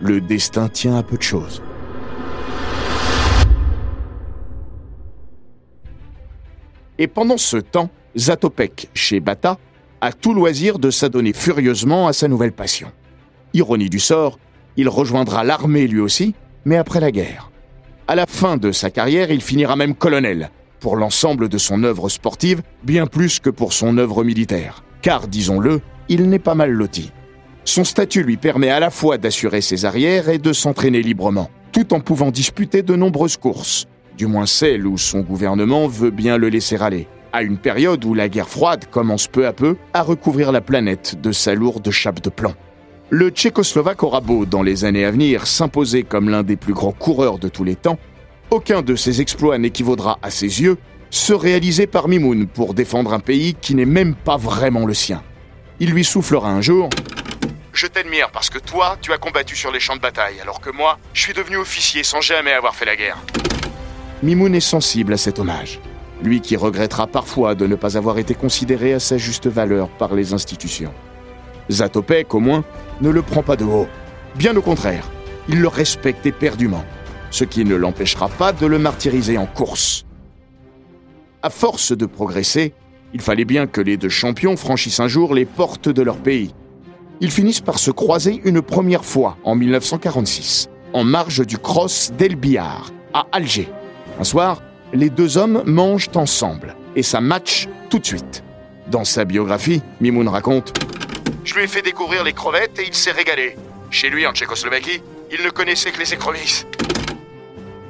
Le 0.00 0.20
destin 0.20 0.68
tient 0.68 0.96
à 0.96 1.02
peu 1.02 1.16
de 1.16 1.22
choses. 1.22 1.62
Et 6.98 7.08
pendant 7.08 7.38
ce 7.38 7.56
temps, 7.56 7.90
Zatopek, 8.16 8.88
chez 8.94 9.20
Bata, 9.20 9.58
a 10.00 10.12
tout 10.12 10.34
loisir 10.34 10.78
de 10.78 10.90
s'adonner 10.90 11.32
furieusement 11.32 12.06
à 12.06 12.12
sa 12.12 12.28
nouvelle 12.28 12.52
passion. 12.52 12.92
Ironie 13.54 13.88
du 13.88 13.98
sort, 13.98 14.38
il 14.76 14.88
rejoindra 14.88 15.44
l'armée 15.44 15.86
lui 15.86 16.00
aussi, 16.00 16.34
mais 16.64 16.76
après 16.76 17.00
la 17.00 17.10
guerre. 17.10 17.50
À 18.08 18.14
la 18.14 18.26
fin 18.26 18.56
de 18.56 18.72
sa 18.72 18.90
carrière, 18.90 19.30
il 19.30 19.40
finira 19.40 19.76
même 19.76 19.94
colonel, 19.94 20.50
pour 20.80 20.96
l'ensemble 20.96 21.48
de 21.48 21.58
son 21.58 21.84
œuvre 21.84 22.08
sportive, 22.08 22.62
bien 22.82 23.06
plus 23.06 23.38
que 23.38 23.50
pour 23.50 23.72
son 23.72 23.96
œuvre 23.98 24.24
militaire. 24.24 24.82
Car, 25.02 25.26
disons-le, 25.26 25.80
il 26.08 26.28
n'est 26.28 26.38
pas 26.38 26.54
mal 26.54 26.70
loti. 26.70 27.12
Son 27.64 27.84
statut 27.84 28.22
lui 28.22 28.36
permet 28.36 28.70
à 28.70 28.80
la 28.80 28.90
fois 28.90 29.18
d'assurer 29.18 29.60
ses 29.60 29.84
arrières 29.84 30.28
et 30.28 30.38
de 30.38 30.52
s'entraîner 30.52 31.02
librement, 31.02 31.50
tout 31.72 31.92
en 31.92 32.00
pouvant 32.00 32.30
disputer 32.30 32.82
de 32.82 32.94
nombreuses 32.94 33.36
courses, 33.36 33.86
du 34.16 34.26
moins 34.26 34.46
celles 34.46 34.86
où 34.86 34.96
son 34.98 35.20
gouvernement 35.20 35.88
veut 35.88 36.10
bien 36.10 36.38
le 36.38 36.48
laisser 36.48 36.76
aller, 36.76 37.08
à 37.32 37.42
une 37.42 37.58
période 37.58 38.04
où 38.04 38.14
la 38.14 38.28
guerre 38.28 38.48
froide 38.48 38.86
commence 38.90 39.26
peu 39.26 39.46
à 39.46 39.52
peu 39.52 39.76
à 39.92 40.02
recouvrir 40.02 40.52
la 40.52 40.60
planète 40.60 41.20
de 41.20 41.32
sa 41.32 41.54
lourde 41.54 41.90
chape 41.90 42.22
de 42.22 42.30
plomb. 42.30 42.54
Le 43.10 43.30
Tchécoslovaque 43.30 44.04
aura 44.04 44.20
beau, 44.20 44.46
dans 44.46 44.62
les 44.62 44.84
années 44.84 45.04
à 45.04 45.10
venir, 45.10 45.46
s'imposer 45.46 46.02
comme 46.04 46.30
l'un 46.30 46.44
des 46.44 46.56
plus 46.56 46.72
grands 46.72 46.92
coureurs 46.92 47.38
de 47.38 47.48
tous 47.48 47.64
les 47.64 47.76
temps, 47.76 47.98
aucun 48.50 48.82
de 48.82 48.96
ses 48.96 49.20
exploits 49.20 49.58
n'équivaudra 49.58 50.18
à 50.22 50.30
ses 50.30 50.62
yeux 50.62 50.76
ceux 51.12 51.36
réalisés 51.36 51.86
par 51.86 52.08
Mimoun 52.08 52.46
pour 52.46 52.72
défendre 52.72 53.12
un 53.12 53.20
pays 53.20 53.54
qui 53.54 53.74
n'est 53.74 53.84
même 53.84 54.14
pas 54.14 54.38
vraiment 54.38 54.86
le 54.86 54.94
sien. 54.94 55.22
Il 55.78 55.90
lui 55.90 56.04
soufflera 56.04 56.50
un 56.50 56.62
jour 56.62 56.88
Je 57.74 57.86
t'admire 57.86 58.30
parce 58.32 58.48
que 58.48 58.58
toi, 58.58 58.96
tu 59.00 59.12
as 59.12 59.18
combattu 59.18 59.54
sur 59.54 59.70
les 59.70 59.78
champs 59.78 59.94
de 59.94 60.00
bataille, 60.00 60.40
alors 60.40 60.60
que 60.60 60.70
moi, 60.70 60.98
je 61.12 61.20
suis 61.20 61.34
devenu 61.34 61.58
officier 61.58 62.02
sans 62.02 62.22
jamais 62.22 62.52
avoir 62.52 62.74
fait 62.74 62.86
la 62.86 62.96
guerre. 62.96 63.18
Mimoun 64.22 64.54
est 64.54 64.60
sensible 64.60 65.12
à 65.12 65.18
cet 65.18 65.38
hommage. 65.38 65.80
Lui 66.22 66.40
qui 66.40 66.56
regrettera 66.56 67.06
parfois 67.06 67.54
de 67.54 67.66
ne 67.66 67.74
pas 67.74 67.98
avoir 67.98 68.18
été 68.18 68.34
considéré 68.34 68.94
à 68.94 69.00
sa 69.00 69.18
juste 69.18 69.48
valeur 69.48 69.88
par 69.90 70.14
les 70.14 70.32
institutions. 70.32 70.94
Zatopek, 71.70 72.32
au 72.34 72.40
moins, 72.40 72.64
ne 73.02 73.10
le 73.10 73.20
prend 73.20 73.42
pas 73.42 73.56
de 73.56 73.64
haut. 73.64 73.88
Bien 74.36 74.56
au 74.56 74.62
contraire, 74.62 75.04
il 75.48 75.60
le 75.60 75.68
respecte 75.68 76.24
éperdument, 76.24 76.84
ce 77.30 77.44
qui 77.44 77.66
ne 77.66 77.74
l'empêchera 77.74 78.30
pas 78.30 78.52
de 78.52 78.64
le 78.64 78.78
martyriser 78.78 79.36
en 79.36 79.46
course. 79.46 80.06
À 81.44 81.50
force 81.50 81.90
de 81.90 82.06
progresser, 82.06 82.72
il 83.12 83.20
fallait 83.20 83.44
bien 83.44 83.66
que 83.66 83.80
les 83.80 83.96
deux 83.96 84.08
champions 84.08 84.56
franchissent 84.56 85.00
un 85.00 85.08
jour 85.08 85.34
les 85.34 85.44
portes 85.44 85.88
de 85.88 86.00
leur 86.00 86.18
pays. 86.18 86.54
Ils 87.20 87.32
finissent 87.32 87.60
par 87.60 87.80
se 87.80 87.90
croiser 87.90 88.40
une 88.44 88.62
première 88.62 89.04
fois 89.04 89.36
en 89.42 89.56
1946, 89.56 90.68
en 90.92 91.02
marge 91.02 91.44
du 91.44 91.58
Cross 91.58 92.12
d'El 92.16 92.36
Bihar, 92.36 92.92
à 93.12 93.26
Alger. 93.32 93.68
Un 94.20 94.24
soir, 94.24 94.62
les 94.92 95.10
deux 95.10 95.36
hommes 95.36 95.64
mangent 95.66 96.10
ensemble 96.14 96.76
et 96.94 97.02
ça 97.02 97.20
match 97.20 97.68
tout 97.90 97.98
de 97.98 98.06
suite. 98.06 98.44
Dans 98.88 99.04
sa 99.04 99.24
biographie, 99.24 99.82
Mimoun 100.00 100.28
raconte 100.28 100.72
Je 101.42 101.54
lui 101.56 101.64
ai 101.64 101.66
fait 101.66 101.82
découvrir 101.82 102.22
les 102.22 102.34
crevettes 102.34 102.78
et 102.78 102.86
il 102.86 102.94
s'est 102.94 103.10
régalé. 103.10 103.56
Chez 103.90 104.10
lui, 104.10 104.28
en 104.28 104.32
Tchécoslovaquie, 104.32 105.02
il 105.32 105.44
ne 105.44 105.50
connaissait 105.50 105.90
que 105.90 105.98
les 105.98 106.14
écrevisses. 106.14 106.68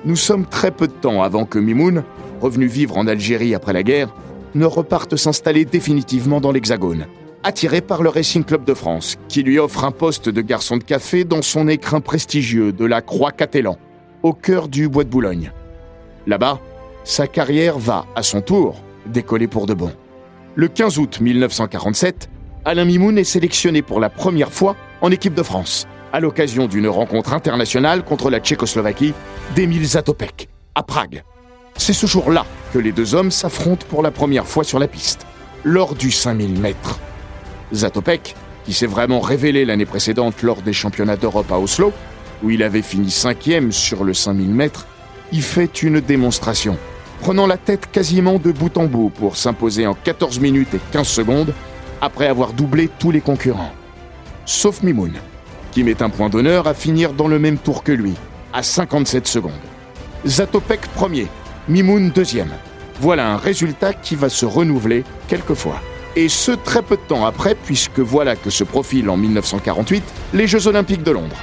Nous 0.06 0.16
sommes 0.16 0.47
très 0.47 0.71
peu 0.71 0.88
de 0.88 0.92
temps 0.92 1.23
avant 1.23 1.44
que 1.44 1.59
Mimoun, 1.59 2.02
revenu 2.42 2.66
vivre 2.66 2.99
en 2.99 3.06
Algérie 3.06 3.54
après 3.54 3.72
la 3.72 3.82
guerre, 3.82 4.14
ne 4.54 4.66
reparte 4.66 5.16
s'installer 5.16 5.64
définitivement 5.64 6.40
dans 6.40 6.52
l'Hexagone, 6.52 7.06
attiré 7.42 7.80
par 7.80 8.02
le 8.02 8.11
Racing 8.11 8.44
Club 8.44 8.64
de 8.64 8.75
France, 8.75 9.16
qui 9.28 9.42
lui 9.42 9.58
offre 9.58 9.84
un 9.84 9.92
poste 9.92 10.28
de 10.28 10.40
garçon 10.42 10.76
de 10.76 10.84
café 10.84 11.25
dans 11.25 11.42
son 11.42 11.68
écrin 11.68 12.00
prestigieux 12.00 12.72
de 12.72 12.84
la 12.84 13.00
Croix-Catelan, 13.00 13.78
au 14.22 14.32
cœur 14.32 14.68
du 14.68 14.88
Bois 14.88 15.04
de 15.04 15.08
Boulogne. 15.08 15.52
Là-bas, 16.26 16.61
sa 17.04 17.26
carrière 17.26 17.78
va, 17.78 18.06
à 18.14 18.22
son 18.22 18.40
tour, 18.40 18.82
décoller 19.06 19.46
pour 19.46 19.66
de 19.66 19.75
bon. 19.75 19.92
Le 20.54 20.68
15 20.68 20.99
août 20.99 21.20
1947, 21.20 22.28
Alain 22.64 22.84
Mimoun 22.84 23.18
est 23.18 23.25
sélectionné 23.25 23.82
pour 23.82 24.00
la 24.00 24.11
première 24.11 24.52
fois 24.52 24.76
en 25.00 25.11
équipe 25.11 25.34
de 25.34 25.42
France, 25.42 25.87
à 26.12 26.20
l'occasion 26.20 26.66
d'une 26.66 26.88
rencontre 26.88 27.32
internationale 27.32 28.04
contre 28.04 28.30
la 28.30 28.38
Tchécoslovaquie 28.38 29.14
d'Emile 29.56 29.87
Zatopek, 29.87 30.49
à 30.75 30.82
Prague. 30.82 31.25
C'est 31.76 31.93
ce 31.93 32.07
jour-là 32.07 32.47
que 32.73 32.79
les 32.79 32.93
deux 32.93 33.14
hommes 33.14 33.31
s'affrontent 33.31 33.87
pour 33.88 34.02
la 34.02 34.11
première 34.11 34.47
fois 34.47 34.64
sur 34.64 34.79
la 34.79 34.88
piste, 34.88 35.26
lors 35.64 35.95
du 35.95 36.11
5000 36.11 36.61
mètres. 36.61 36.99
Zatopek, 37.73 38.35
qui 38.64 38.73
s'est 38.73 38.87
vraiment 38.87 39.21
révélé 39.21 39.64
l'année 39.64 39.87
précédente 39.87 40.43
lors 40.43 40.62
des 40.62 40.73
championnats 40.73 41.17
d'Europe 41.17 41.50
à 41.50 41.59
Oslo, 41.59 41.93
où 42.43 42.50
il 42.50 42.62
avait 42.62 42.83
fini 42.83 43.11
cinquième 43.11 43.73
sur 43.73 44.05
le 44.05 44.14
5000 44.14 44.50
mètres, 44.50 44.87
y 45.33 45.41
fait 45.41 45.83
une 45.83 46.00
démonstration, 46.00 46.76
prenant 47.21 47.47
la 47.47 47.57
tête 47.57 47.91
quasiment 47.91 48.38
de 48.38 48.52
bout 48.52 48.76
en 48.76 48.85
bout 48.85 49.11
pour 49.11 49.37
s'imposer 49.37 49.87
en 49.87 49.95
14 49.95 50.41
minutes 50.41 50.75
et 50.75 50.81
15 50.93 51.07
secondes 51.07 51.55
après 52.00 52.26
avoir 52.26 52.52
doublé 52.52 52.91
tous 52.99 53.11
les 53.11 53.21
concurrents. 53.21 53.73
Sauf 54.45 54.83
Mimoun, 54.83 55.12
qui 55.71 55.85
met 55.85 56.02
un 56.02 56.11
point 56.11 56.29
d'honneur 56.29 56.67
à 56.67 56.75
finir 56.75 57.12
dans 57.12 57.29
le 57.29 57.38
même 57.38 57.59
tour 57.59 57.83
que 57.83 57.93
lui, 57.93 58.14
à 58.52 58.62
57 58.62 59.26
secondes. 59.26 59.52
Zatopek 60.26 60.81
premier, 60.95 61.29
Mimoun 61.69 62.11
deuxième. 62.11 62.50
Voilà 62.99 63.28
un 63.28 63.37
résultat 63.37 63.92
qui 63.92 64.16
va 64.16 64.28
se 64.28 64.45
renouveler 64.45 65.04
quelquefois. 65.28 65.81
Et 66.16 66.28
ce 66.28 66.50
très 66.50 66.83
peu 66.83 66.97
de 66.97 67.02
temps 67.02 67.25
après, 67.25 67.54
puisque 67.54 68.00
voilà 68.00 68.35
que 68.35 68.50
se 68.50 68.64
profilent 68.64 69.09
en 69.09 69.16
1948 69.16 70.02
les 70.35 70.49
Jeux 70.49 70.66
Olympiques 70.66 71.04
de 71.04 71.12
Londres. 71.12 71.37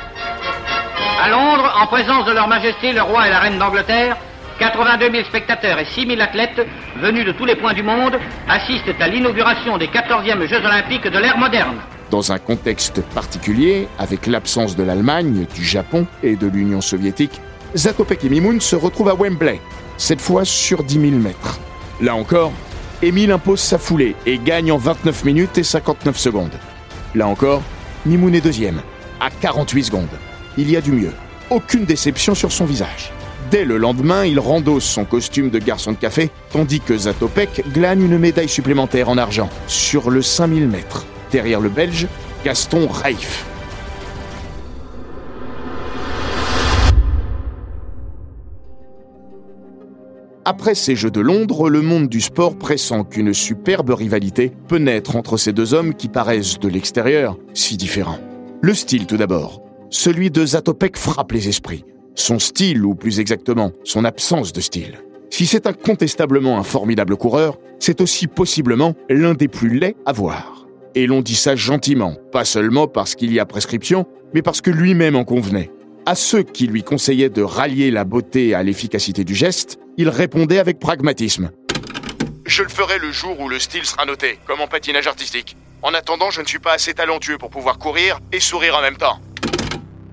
À 1.23 1.29
Londres, 1.29 1.73
en 1.81 1.88
présence 1.88 2.25
de 2.25 2.33
leur 2.33 2.49
Majesté 2.49 2.91
le 2.91 3.01
roi 3.01 3.27
et 3.27 3.29
la 3.29 3.39
reine 3.39 3.57
d'Angleterre, 3.57 4.17
82 4.59 5.09
000 5.09 5.23
spectateurs 5.23 5.79
et 5.79 5.85
6 5.85 6.05
000 6.05 6.21
athlètes 6.21 6.67
venus 7.01 7.25
de 7.25 7.31
tous 7.31 7.45
les 7.45 7.55
points 7.55 7.73
du 7.73 7.83
monde 7.83 8.19
assistent 8.49 8.99
à 8.99 9.07
l'inauguration 9.07 9.77
des 9.77 9.88
14e 9.88 10.47
Jeux 10.47 10.65
Olympiques 10.65 11.07
de 11.07 11.17
l'ère 11.17 11.38
moderne. 11.38 11.77
Dans 12.11 12.33
un 12.33 12.39
contexte 12.39 13.01
particulier, 13.13 13.88
avec 13.97 14.27
l'absence 14.27 14.75
de 14.75 14.83
l'Allemagne, 14.83 15.45
du 15.55 15.63
Japon 15.63 16.07
et 16.23 16.35
de 16.35 16.47
l'Union 16.47 16.81
soviétique, 16.81 17.39
Zatopek 17.73 18.25
et 18.25 18.29
Mimoun 18.29 18.59
se 18.59 18.75
retrouvent 18.75 19.09
à 19.09 19.15
Wembley, 19.15 19.61
cette 19.99 20.21
fois 20.21 20.45
sur 20.45 20.83
10 20.83 20.93
000 21.11 21.11
mètres. 21.21 21.59
Là 22.01 22.15
encore, 22.15 22.51
Émile 23.03 23.31
impose 23.31 23.59
sa 23.59 23.77
foulée 23.77 24.15
et 24.25 24.39
gagne 24.39 24.71
en 24.71 24.77
29 24.77 25.25
minutes 25.25 25.57
et 25.59 25.63
59 25.63 26.17
secondes. 26.17 26.57
Là 27.13 27.27
encore, 27.27 27.61
Mimoun 28.05 28.33
est 28.33 28.41
deuxième, 28.41 28.81
à 29.19 29.29
48 29.29 29.83
secondes. 29.83 30.07
Il 30.57 30.71
y 30.71 30.77
a 30.77 30.81
du 30.81 30.91
mieux. 30.91 31.13
Aucune 31.49 31.85
déception 31.85 32.33
sur 32.33 32.51
son 32.51 32.65
visage. 32.65 33.11
Dès 33.51 33.65
le 33.65 33.77
lendemain, 33.77 34.25
il 34.25 34.39
rendosse 34.39 34.85
son 34.85 35.05
costume 35.05 35.49
de 35.49 35.59
garçon 35.59 35.91
de 35.91 35.97
café, 35.97 36.29
tandis 36.51 36.79
que 36.79 36.97
Zatopek 36.97 37.63
glane 37.73 38.03
une 38.03 38.17
médaille 38.17 38.49
supplémentaire 38.49 39.09
en 39.09 39.17
argent 39.17 39.49
sur 39.67 40.11
le 40.11 40.21
5000 40.21 40.67
mètres, 40.67 41.05
derrière 41.31 41.59
le 41.59 41.69
Belge 41.69 42.07
Gaston 42.45 42.87
Reif. 42.87 43.45
Après 50.49 50.73
ces 50.73 50.95
Jeux 50.95 51.11
de 51.11 51.21
Londres, 51.21 51.69
le 51.69 51.83
monde 51.83 52.09
du 52.09 52.21
sport 52.21 52.57
pressent 52.57 53.03
qu'une 53.07 53.35
superbe 53.35 53.91
rivalité 53.91 54.51
peut 54.67 54.79
naître 54.79 55.15
entre 55.15 55.37
ces 55.37 55.53
deux 55.53 55.75
hommes 55.75 55.93
qui 55.93 56.07
paraissent 56.07 56.57
de 56.57 56.67
l'extérieur 56.67 57.37
si 57.53 57.77
différents. 57.77 58.17
Le 58.59 58.73
style 58.73 59.05
tout 59.05 59.17
d'abord. 59.17 59.61
Celui 59.91 60.31
de 60.31 60.43
Zatopek 60.43 60.97
frappe 60.97 61.33
les 61.33 61.49
esprits. 61.49 61.85
Son 62.15 62.39
style, 62.39 62.83
ou 62.83 62.95
plus 62.95 63.19
exactement, 63.19 63.73
son 63.83 64.03
absence 64.03 64.51
de 64.51 64.59
style. 64.59 64.97
Si 65.29 65.45
c'est 65.45 65.67
incontestablement 65.67 66.57
un 66.57 66.63
formidable 66.63 67.15
coureur, 67.15 67.59
c'est 67.77 68.01
aussi 68.01 68.25
possiblement 68.25 68.95
l'un 69.07 69.35
des 69.35 69.49
plus 69.49 69.77
laids 69.77 69.97
à 70.07 70.13
voir. 70.13 70.65
Et 70.95 71.05
l'on 71.05 71.21
dit 71.21 71.35
ça 71.35 71.55
gentiment, 71.55 72.15
pas 72.31 72.43
seulement 72.43 72.87
parce 72.87 73.13
qu'il 73.13 73.31
y 73.31 73.39
a 73.39 73.45
prescription, 73.45 74.07
mais 74.33 74.41
parce 74.41 74.61
que 74.61 74.71
lui-même 74.71 75.15
en 75.15 75.25
convenait. 75.25 75.69
À 76.07 76.15
ceux 76.15 76.41
qui 76.41 76.65
lui 76.65 76.81
conseillaient 76.81 77.29
de 77.29 77.43
rallier 77.43 77.91
la 77.91 78.03
beauté 78.03 78.55
à 78.55 78.63
l'efficacité 78.63 79.23
du 79.23 79.35
geste, 79.35 79.77
il 79.99 80.07
répondait 80.07 80.59
avec 80.59 80.79
pragmatisme. 80.79 81.51
Je 82.45 82.63
le 82.63 82.69
ferai 82.69 82.99
le 82.99 83.11
jour 83.11 83.37
où 83.37 83.49
le 83.49 83.59
style 83.59 83.83
sera 83.83 84.05
noté, 84.05 84.39
comme 84.47 84.61
en 84.61 84.67
patinage 84.67 85.07
artistique. 85.07 85.57
En 85.81 85.93
attendant, 85.93 86.31
je 86.31 86.39
ne 86.39 86.45
suis 86.45 86.57
pas 86.57 86.71
assez 86.71 86.93
talentueux 86.93 87.37
pour 87.37 87.49
pouvoir 87.49 87.77
courir 87.79 88.21
et 88.31 88.39
sourire 88.39 88.77
en 88.77 88.81
même 88.81 88.95
temps. 88.95 89.19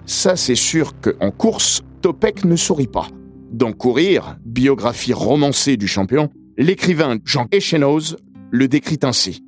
Ça, 0.04 0.34
c'est 0.34 0.56
sûr 0.56 0.92
qu'en 1.00 1.30
course, 1.30 1.82
Topek 2.02 2.44
ne 2.44 2.56
sourit 2.56 2.88
pas. 2.88 3.06
Dans 3.52 3.72
Courir, 3.72 4.36
biographie 4.44 5.12
romancée 5.12 5.76
du 5.76 5.86
champion, 5.86 6.30
l'écrivain 6.58 7.18
Jean 7.24 7.46
Echenoz 7.52 8.16
le 8.50 8.66
décrit 8.66 8.98
ainsi. 9.04 9.44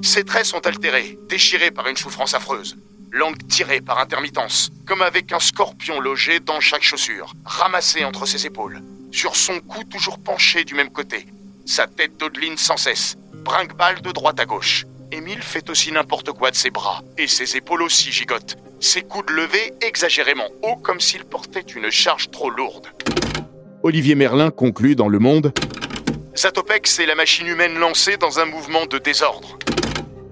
Ses 0.00 0.22
traits 0.22 0.46
sont 0.46 0.64
altérés, 0.64 1.18
déchirés 1.28 1.72
par 1.72 1.88
une 1.88 1.96
souffrance 1.96 2.34
affreuse. 2.34 2.76
langue 3.10 3.44
tirée 3.48 3.80
par 3.80 3.98
intermittence, 3.98 4.70
comme 4.86 5.02
avec 5.02 5.32
un 5.32 5.40
scorpion 5.40 5.98
logé 5.98 6.38
dans 6.38 6.60
chaque 6.60 6.84
chaussure, 6.84 7.34
ramassé 7.44 8.04
entre 8.04 8.24
ses 8.24 8.46
épaules, 8.46 8.80
sur 9.10 9.36
son 9.36 9.60
cou 9.60 9.84
toujours 9.84 10.18
penché 10.18 10.64
du 10.64 10.74
même 10.74 10.90
côté, 10.90 11.26
sa 11.66 11.86
tête 11.86 12.16
dodeline 12.18 12.56
sans 12.56 12.76
cesse, 12.76 13.16
brinque-balle 13.44 14.00
de 14.02 14.12
droite 14.12 14.40
à 14.40 14.46
gauche. 14.46 14.86
Émile 15.12 15.42
fait 15.42 15.68
aussi 15.70 15.92
n'importe 15.92 16.32
quoi 16.32 16.50
de 16.50 16.56
ses 16.56 16.70
bras, 16.70 17.02
et 17.18 17.26
ses 17.26 17.56
épaules 17.56 17.82
aussi 17.82 18.12
gigotent, 18.12 18.56
ses 18.78 19.02
coudes 19.02 19.30
levés 19.30 19.74
exagérément 19.80 20.48
haut 20.62 20.76
comme 20.76 21.00
s'il 21.00 21.24
portait 21.24 21.60
une 21.60 21.90
charge 21.90 22.30
trop 22.30 22.50
lourde. 22.50 22.88
Olivier 23.82 24.14
Merlin 24.14 24.50
conclut 24.50 24.94
dans 24.94 25.08
Le 25.08 25.18
Monde 25.18 25.52
Zatopek, 26.36 26.86
c'est 26.86 27.06
la 27.06 27.14
machine 27.14 27.46
humaine 27.46 27.78
lancée 27.78 28.16
dans 28.16 28.38
un 28.38 28.44
mouvement 28.44 28.86
de 28.86 28.98
désordre. 28.98 29.58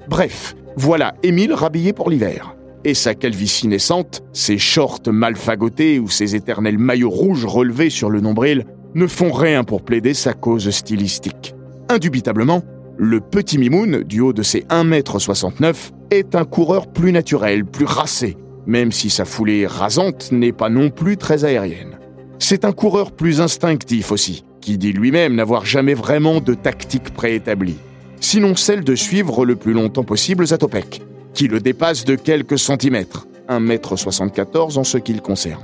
Bref, 0.06 0.54
voilà 0.76 1.14
Émile 1.22 1.52
rhabillé 1.52 1.92
pour 1.92 2.08
l'hiver. 2.08 2.54
Et 2.84 2.94
sa 2.94 3.14
calvitie 3.14 3.68
naissante, 3.68 4.22
ses 4.32 4.58
shorts 4.58 5.02
mal 5.06 5.36
fagotés 5.36 5.98
ou 5.98 6.08
ses 6.08 6.36
éternels 6.36 6.78
maillots 6.78 7.10
rouges 7.10 7.44
relevés 7.44 7.90
sur 7.90 8.10
le 8.10 8.20
nombril 8.20 8.64
ne 8.94 9.06
font 9.06 9.32
rien 9.32 9.64
pour 9.64 9.82
plaider 9.82 10.14
sa 10.14 10.32
cause 10.32 10.70
stylistique. 10.70 11.54
Indubitablement, 11.88 12.62
le 12.96 13.20
petit 13.20 13.58
Mimoun, 13.58 14.02
du 14.02 14.20
haut 14.20 14.32
de 14.32 14.42
ses 14.42 14.60
1m69, 14.62 15.90
est 16.10 16.34
un 16.34 16.44
coureur 16.44 16.88
plus 16.88 17.12
naturel, 17.12 17.64
plus 17.64 17.84
racé, 17.84 18.36
même 18.66 18.92
si 18.92 19.10
sa 19.10 19.24
foulée 19.24 19.66
rasante 19.66 20.32
n'est 20.32 20.52
pas 20.52 20.68
non 20.68 20.90
plus 20.90 21.16
très 21.16 21.44
aérienne. 21.44 21.98
C'est 22.38 22.64
un 22.64 22.72
coureur 22.72 23.12
plus 23.12 23.40
instinctif 23.40 24.12
aussi, 24.12 24.44
qui 24.60 24.78
dit 24.78 24.92
lui-même 24.92 25.34
n'avoir 25.34 25.64
jamais 25.64 25.94
vraiment 25.94 26.40
de 26.40 26.54
tactique 26.54 27.14
préétablie, 27.14 27.78
sinon 28.20 28.56
celle 28.56 28.84
de 28.84 28.94
suivre 28.94 29.44
le 29.44 29.56
plus 29.56 29.72
longtemps 29.72 30.04
possible 30.04 30.46
Zatopek, 30.46 31.02
qui 31.38 31.46
le 31.46 31.60
dépasse 31.60 32.04
de 32.04 32.16
quelques 32.16 32.58
centimètres, 32.58 33.28
1m74 33.48 34.76
en 34.76 34.82
ce 34.82 34.98
qui 34.98 35.12
le 35.12 35.20
concerne. 35.20 35.62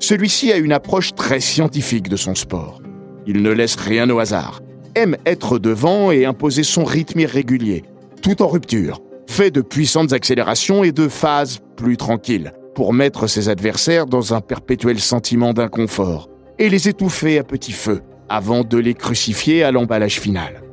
Celui-ci 0.00 0.50
a 0.50 0.56
une 0.56 0.72
approche 0.72 1.14
très 1.14 1.38
scientifique 1.38 2.08
de 2.08 2.16
son 2.16 2.34
sport. 2.34 2.82
Il 3.28 3.40
ne 3.40 3.52
laisse 3.52 3.76
rien 3.76 4.10
au 4.10 4.18
hasard, 4.18 4.62
aime 4.96 5.16
être 5.24 5.60
devant 5.60 6.10
et 6.10 6.24
imposer 6.24 6.64
son 6.64 6.82
rythme 6.82 7.20
irrégulier, 7.20 7.84
tout 8.20 8.42
en 8.42 8.48
rupture, 8.48 9.00
fait 9.28 9.52
de 9.52 9.60
puissantes 9.60 10.12
accélérations 10.12 10.82
et 10.82 10.90
de 10.90 11.06
phases 11.06 11.60
plus 11.76 11.96
tranquilles, 11.96 12.52
pour 12.74 12.92
mettre 12.92 13.28
ses 13.28 13.48
adversaires 13.48 14.06
dans 14.06 14.34
un 14.34 14.40
perpétuel 14.40 14.98
sentiment 14.98 15.52
d'inconfort 15.52 16.30
et 16.58 16.68
les 16.68 16.88
étouffer 16.88 17.38
à 17.38 17.44
petit 17.44 17.70
feu 17.70 18.00
avant 18.28 18.64
de 18.64 18.76
les 18.76 18.94
crucifier 18.94 19.62
à 19.62 19.70
l'emballage 19.70 20.18
final. 20.18 20.64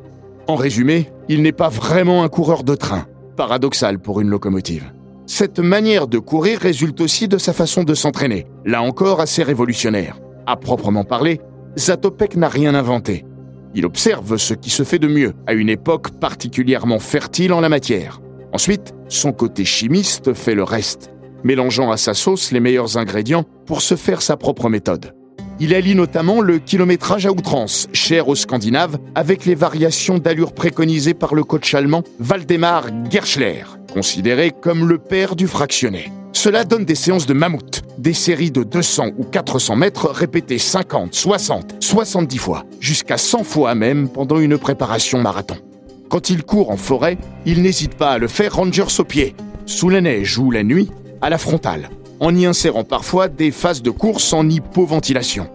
En 0.48 0.56
résumé, 0.56 1.12
il 1.28 1.44
n'est 1.44 1.52
pas 1.52 1.70
vraiment 1.70 2.24
un 2.24 2.30
coureur 2.30 2.64
de 2.64 2.74
train, 2.74 3.06
paradoxal 3.40 4.00
pour 4.00 4.20
une 4.20 4.28
locomotive. 4.28 4.92
Cette 5.26 5.60
manière 5.60 6.10
de 6.10 6.20
courir 6.20 6.60
résulte 6.60 7.00
aussi 7.00 7.30
de 7.30 7.38
sa 7.38 7.54
façon 7.54 7.86
de 7.86 7.94
s'entraîner, 7.94 8.48
là 8.66 8.82
encore 8.82 9.22
assez 9.22 9.44
révolutionnaire. 9.44 10.20
À 10.46 10.58
proprement 10.58 11.06
parler, 11.06 11.40
Zatopek 11.78 12.36
n'a 12.36 12.50
rien 12.50 12.76
inventé. 12.76 13.26
Il 13.74 13.86
observe 13.86 14.36
ce 14.36 14.54
qui 14.54 14.70
se 14.70 14.84
fait 14.84 15.00
de 15.00 15.08
mieux 15.08 15.32
à 15.48 15.54
une 15.54 15.70
époque 15.70 16.20
particulièrement 16.20 17.00
fertile 17.00 17.54
en 17.54 17.62
la 17.62 17.70
matière. 17.70 18.20
Ensuite, 18.52 18.94
son 19.08 19.32
côté 19.32 19.64
chimiste 19.64 20.34
fait 20.34 20.54
le 20.54 20.64
reste 20.64 21.10
mélangeant 21.46 21.92
à 21.92 21.96
sa 21.96 22.14
sauce 22.14 22.52
les 22.52 22.60
meilleurs 22.60 22.98
ingrédients 22.98 23.46
pour 23.66 23.82
se 23.82 23.96
faire 23.96 24.22
sa 24.22 24.36
propre 24.36 24.68
méthode. 24.68 25.14
Il 25.62 25.74
allie 25.74 25.94
notamment 25.94 26.40
le 26.40 26.60
kilométrage 26.60 27.26
à 27.26 27.32
outrance, 27.32 27.90
cher 27.92 28.30
aux 28.30 28.36
Scandinaves, 28.36 28.98
avec 29.14 29.46
les 29.46 29.56
variations 29.56 30.18
d'allure 30.18 30.54
préconisées 30.54 31.14
par 31.14 31.36
le 31.36 31.44
coach 31.44 31.74
allemand 31.74 32.04
Waldemar 32.20 32.86
Gerschler, 33.10 33.64
considéré 33.92 34.52
comme 34.52 34.88
le 34.88 34.98
père 34.98 35.36
du 35.36 35.48
fractionné. 35.48 36.12
Cela 36.32 36.64
donne 36.64 36.86
des 36.86 36.96
séances 36.96 37.26
de 37.26 37.34
mammouth, 37.34 37.82
des 37.98 38.14
séries 38.14 38.52
de 38.52 38.64
200 38.64 39.10
ou 39.18 39.26
400 39.26 39.76
mètres 39.76 40.10
répétées 40.10 40.60
50, 40.60 41.14
60, 41.14 41.76
70 41.82 42.38
fois, 42.38 42.64
jusqu'à 42.80 43.18
100 43.18 43.44
fois 43.44 43.76
même 43.76 44.08
pendant 44.08 44.40
une 44.40 44.58
préparation 44.58 45.22
marathon. 45.22 45.58
Quand 46.08 46.30
il 46.30 46.44
court 46.44 46.72
en 46.72 46.78
forêt, 46.78 47.18
il 47.46 47.62
n'hésite 47.62 47.96
pas 47.96 48.12
à 48.12 48.18
le 48.18 48.30
faire 48.30 48.56
rangers 48.56 49.00
au 49.00 49.04
pied, 49.04 49.36
sous 49.66 49.90
la 49.90 50.00
neige 50.00 50.38
ou 50.38 50.52
la 50.52 50.64
nuit, 50.64 50.90
à 51.22 51.30
la 51.30 51.38
frontale, 51.38 51.90
en 52.20 52.34
y 52.36 52.46
insérant 52.46 52.84
parfois 52.84 53.28
des 53.28 53.52
phases 53.52 53.82
de 53.82 53.92
course 53.92 54.32
en 54.32 54.50
hypoventilation. 54.50 55.50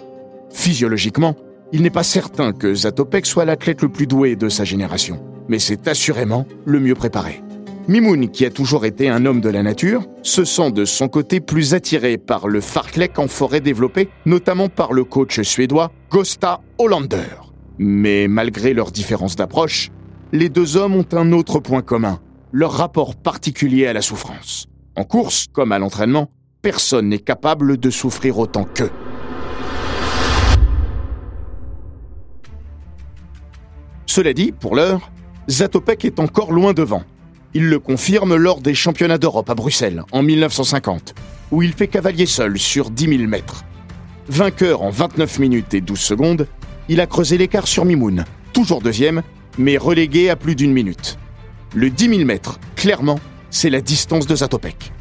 Physiologiquement, 0.55 1.37
il 1.73 1.83
n'est 1.83 1.91
pas 1.91 2.05
certain 2.05 2.53
que 2.53 2.73
Zatopek 2.73 3.27
soit 3.27 3.45
l'athlète 3.45 3.83
le 3.83 3.89
plus 3.89 4.07
doué 4.07 4.37
de 4.37 4.49
sa 4.49 4.65
génération, 4.65 5.21
mais 5.49 5.59
c'est 5.59 5.89
assurément 5.89 6.47
le 6.65 6.79
mieux 6.79 6.95
préparé. 6.95 7.43
Mimoun, 7.89 8.31
qui 8.31 8.47
a 8.47 8.51
toujours 8.51 8.87
été 8.87 9.11
un 9.11 9.27
homme 9.27 9.43
de 9.43 9.51
la 9.51 9.63
nature, 9.63 10.07
se 10.23 10.45
sent 10.45 10.71
de 10.71 10.85
son 10.87 11.09
côté 11.09 11.41
plus 11.41 11.75
attiré 11.75 12.17
par 12.17 12.49
le 12.49 12.61
fartlek 12.63 13.19
en 13.19 13.29
forêt 13.29 13.61
développé, 13.61 14.09
notamment 14.25 14.69
par 14.69 14.95
le 14.95 15.05
coach 15.05 15.43
suédois 15.43 15.91
Gosta 16.09 16.61
Hollander. 16.79 17.43
Mais 17.77 18.29
malgré 18.29 18.73
leurs 18.73 18.93
différences 18.93 19.37
d'approche, 19.37 19.91
les 20.33 20.49
deux 20.49 20.77
hommes 20.77 20.95
ont 20.95 21.07
un 21.13 21.33
autre 21.33 21.59
point 21.59 21.83
commun, 21.83 22.21
leur 22.53 22.73
rapport 22.73 23.17
particulier 23.17 23.87
à 23.87 23.93
la 23.93 24.03
souffrance. 24.03 24.67
En 24.97 25.05
course, 25.05 25.47
comme 25.53 25.73
à 25.73 25.81
l'entraînement, 25.81 26.31
personne 26.63 27.09
n'est 27.09 27.19
capable 27.19 27.77
de 27.77 27.91
souffrir 27.91 28.39
autant 28.39 28.65
qu'eux. 28.65 28.93
Cela 34.15 34.33
dit, 34.33 34.53
pour 34.53 34.77
l'heure, 34.77 35.11
Zatopek 35.49 36.05
est 36.05 36.21
encore 36.21 36.53
loin 36.53 36.73
devant. 36.73 37.03
Il 37.53 37.69
le 37.69 37.81
confirme 37.81 38.37
lors 38.37 38.61
des 38.61 38.73
championnats 38.73 39.19
d'Europe 39.19 39.51
à 39.51 39.57
Bruxelles 39.57 40.05
en 40.13 40.23
1950, 40.23 41.17
où 41.51 41.65
il 41.65 41.73
fait 41.73 41.89
cavalier 41.89 42.27
seul 42.27 42.57
sur 42.57 42.91
10 42.91 43.19
000 43.19 43.29
mètres. 43.29 43.65
Vainqueur 44.29 44.83
en 44.83 44.91
29 44.91 45.41
minutes 45.41 45.75
et 45.75 45.81
12 45.81 45.99
secondes, 45.99 46.47
il 46.89 47.01
a 47.01 47.09
creusé 47.09 47.37
l'écart 47.37 47.67
sur 47.67 47.85
Mimoun, 47.85 48.25
toujours 48.53 48.83
deuxième, 48.83 49.23
mais 49.59 49.79
relégué 49.79 50.31
à 50.31 50.37
plus 50.37 50.55
d'une 50.55 50.73
minute. 50.73 51.19
Le 51.75 51.91
10 51.91 52.09
000 52.11 52.25
mètres, 52.25 52.61
clairement, 52.77 53.19
c'est 53.51 53.69
la 53.69 53.81
distance 53.81 54.29
de 54.29 54.37
Zatopek. 54.37 54.93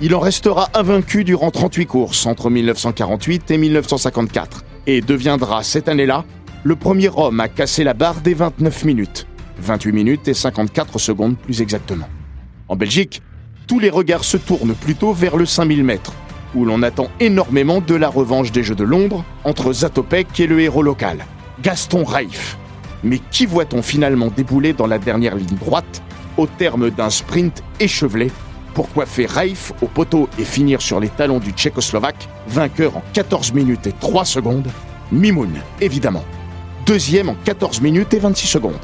Il 0.00 0.14
en 0.14 0.20
restera 0.20 0.70
invaincu 0.72 1.24
durant 1.24 1.50
38 1.50 1.84
courses 1.84 2.24
entre 2.24 2.48
1948 2.48 3.50
et 3.50 3.58
1954 3.58 4.64
et 4.86 5.02
deviendra 5.02 5.62
cette 5.62 5.90
année-là 5.90 6.24
le 6.64 6.76
premier 6.76 7.10
homme 7.14 7.40
à 7.40 7.48
casser 7.48 7.82
la 7.82 7.94
barre 7.94 8.20
des 8.20 8.34
29 8.34 8.84
minutes, 8.84 9.26
28 9.58 9.92
minutes 9.92 10.28
et 10.28 10.34
54 10.34 10.98
secondes 10.98 11.36
plus 11.36 11.60
exactement. 11.60 12.08
En 12.68 12.76
Belgique, 12.76 13.20
tous 13.66 13.80
les 13.80 13.90
regards 13.90 14.24
se 14.24 14.36
tournent 14.36 14.74
plutôt 14.74 15.12
vers 15.12 15.36
le 15.36 15.44
5000 15.44 15.82
mètres, 15.82 16.12
où 16.54 16.64
l'on 16.64 16.82
attend 16.82 17.08
énormément 17.18 17.80
de 17.80 17.94
la 17.94 18.08
revanche 18.08 18.52
des 18.52 18.62
Jeux 18.62 18.74
de 18.74 18.84
Londres 18.84 19.24
entre 19.44 19.72
Zatopek 19.72 20.38
et 20.38 20.46
le 20.46 20.60
héros 20.60 20.82
local, 20.82 21.24
Gaston 21.62 22.04
Raif. 22.04 22.56
Mais 23.02 23.20
qui 23.30 23.46
voit-on 23.46 23.82
finalement 23.82 24.28
débouler 24.28 24.72
dans 24.72 24.86
la 24.86 24.98
dernière 24.98 25.34
ligne 25.34 25.56
droite 25.58 26.02
au 26.36 26.46
terme 26.46 26.90
d'un 26.90 27.10
sprint 27.10 27.62
échevelé 27.80 28.30
pour 28.74 28.88
coiffer 28.90 29.26
Raif 29.26 29.72
au 29.82 29.86
poteau 29.86 30.28
et 30.38 30.44
finir 30.44 30.80
sur 30.80 31.00
les 31.00 31.08
talons 31.08 31.40
du 31.40 31.50
Tchécoslovaque, 31.50 32.28
vainqueur 32.46 32.96
en 32.96 33.02
14 33.12 33.52
minutes 33.52 33.88
et 33.88 33.94
3 34.00 34.24
secondes, 34.24 34.68
Mimoun, 35.10 35.60
évidemment. 35.80 36.24
Deuxième 36.86 37.28
en 37.28 37.36
14 37.44 37.80
minutes 37.80 38.12
et 38.12 38.18
26 38.18 38.48
secondes. 38.48 38.74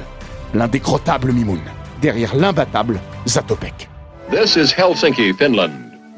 L'indécrottable 0.54 1.32
Mimoun, 1.32 1.60
derrière 2.00 2.36
l'imbattable 2.36 3.00
Zatopek. 3.26 3.88
This 4.30 4.54
is 4.54 4.72
Helsinki, 4.72 5.32
Finland, 5.32 5.72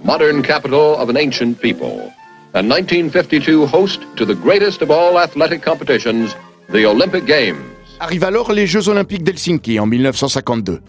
modern 0.04 0.42
capital 0.42 0.96
of 0.98 1.08
an 1.08 1.16
ancient 1.16 1.54
people. 1.58 2.12
And 2.54 2.64
1952 2.64 3.64
host 3.64 4.02
to 4.16 4.26
the 4.26 4.34
greatest 4.34 4.82
of 4.82 4.90
all 4.90 5.16
athletic 5.16 5.64
competitions, 5.64 6.36
the 6.70 6.84
Olympic 6.84 7.24
Games. 7.24 7.62
Arrivent 7.98 8.24
alors 8.24 8.52
les 8.52 8.66
Jeux 8.66 8.88
Olympiques 8.88 9.22
d'Helsinki 9.22 9.80
en 9.80 9.86
1952. 9.86 10.80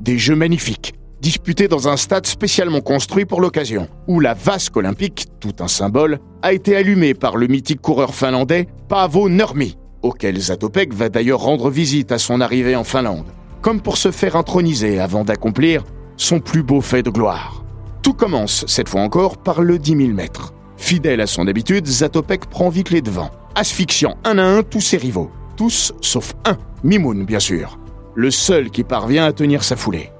Des 0.00 0.18
Jeux 0.18 0.36
magnifiques, 0.36 0.92
disputés 1.22 1.68
dans 1.68 1.88
un 1.88 1.96
stade 1.96 2.26
spécialement 2.26 2.82
construit 2.82 3.24
pour 3.24 3.40
l'occasion, 3.40 3.88
où 4.08 4.20
la 4.20 4.34
vasque 4.34 4.76
olympique, 4.76 5.26
tout 5.40 5.54
un 5.60 5.68
symbole, 5.68 6.18
a 6.42 6.52
été 6.52 6.76
allumée 6.76 7.14
par 7.14 7.36
le 7.36 7.46
mythique 7.46 7.80
coureur 7.80 8.14
finlandais 8.14 8.66
Paavo 8.88 9.30
Nurmi, 9.30 9.78
auquel 10.04 10.38
Zatopek 10.38 10.92
va 10.92 11.08
d'ailleurs 11.08 11.40
rendre 11.40 11.70
visite 11.70 12.12
à 12.12 12.18
son 12.18 12.40
arrivée 12.40 12.76
en 12.76 12.84
Finlande, 12.84 13.32
comme 13.62 13.80
pour 13.80 13.96
se 13.96 14.10
faire 14.10 14.36
introniser 14.36 15.00
avant 15.00 15.24
d'accomplir 15.24 15.82
son 16.16 16.40
plus 16.40 16.62
beau 16.62 16.80
fait 16.80 17.02
de 17.02 17.10
gloire. 17.10 17.64
Tout 18.02 18.12
commence, 18.12 18.64
cette 18.68 18.88
fois 18.88 19.00
encore, 19.00 19.38
par 19.38 19.62
le 19.62 19.78
10 19.78 19.96
000 19.96 20.08
mètres. 20.10 20.52
Fidèle 20.76 21.22
à 21.22 21.26
son 21.26 21.48
habitude, 21.48 21.86
Zatopek 21.86 22.46
prend 22.46 22.68
vite 22.68 22.90
les 22.90 23.00
devants, 23.00 23.30
asphyxiant 23.54 24.16
un 24.24 24.38
à 24.38 24.44
un 24.44 24.62
tous 24.62 24.82
ses 24.82 24.98
rivaux. 24.98 25.30
Tous 25.56 25.94
sauf 26.02 26.34
un, 26.44 26.58
Mimoun 26.82 27.24
bien 27.24 27.40
sûr, 27.40 27.78
le 28.14 28.30
seul 28.30 28.70
qui 28.70 28.84
parvient 28.84 29.24
à 29.24 29.32
tenir 29.32 29.64
sa 29.64 29.76
foulée. 29.76 30.10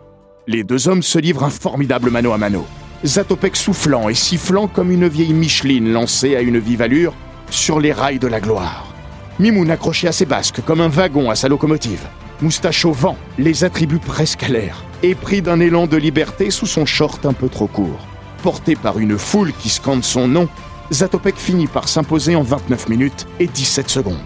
Les 0.46 0.64
deux 0.64 0.88
hommes 0.88 1.02
se 1.02 1.18
livrent 1.18 1.44
un 1.44 1.50
formidable 1.50 2.10
mano 2.10 2.32
à 2.32 2.38
mano. 2.38 2.64
Zatopek 3.04 3.54
soufflant 3.54 4.08
et 4.08 4.14
sifflant 4.14 4.66
comme 4.66 4.90
une 4.90 5.08
vieille 5.08 5.34
Micheline 5.34 5.92
lancée 5.92 6.36
à 6.36 6.40
une 6.40 6.58
vive 6.58 6.80
allure 6.80 7.12
sur 7.50 7.80
les 7.80 7.92
rails 7.92 8.18
de 8.18 8.28
la 8.28 8.40
gloire. 8.40 8.93
Mimoun 9.40 9.70
accroché 9.70 10.06
à 10.06 10.12
ses 10.12 10.26
basques 10.26 10.60
comme 10.64 10.80
un 10.80 10.88
wagon 10.88 11.28
à 11.28 11.34
sa 11.34 11.48
locomotive. 11.48 12.06
Moustache 12.40 12.84
au 12.84 12.92
vent, 12.92 13.16
les 13.38 13.64
attributs 13.64 13.98
presque 13.98 14.44
à 14.44 14.48
l'air, 14.48 14.84
et 15.02 15.14
pris 15.14 15.42
d'un 15.42 15.60
élan 15.60 15.86
de 15.86 15.96
liberté 15.96 16.50
sous 16.50 16.66
son 16.66 16.86
short 16.86 17.26
un 17.26 17.32
peu 17.32 17.48
trop 17.48 17.66
court. 17.66 18.06
emporté 18.38 18.76
par 18.76 18.98
une 18.98 19.16
foule 19.16 19.54
qui 19.58 19.70
scande 19.70 20.04
son 20.04 20.28
nom, 20.28 20.48
Zatopek 20.92 21.36
finit 21.36 21.66
par 21.66 21.88
s'imposer 21.88 22.36
en 22.36 22.42
29 22.42 22.90
minutes 22.90 23.26
et 23.40 23.46
17 23.46 23.88
secondes. 23.88 24.18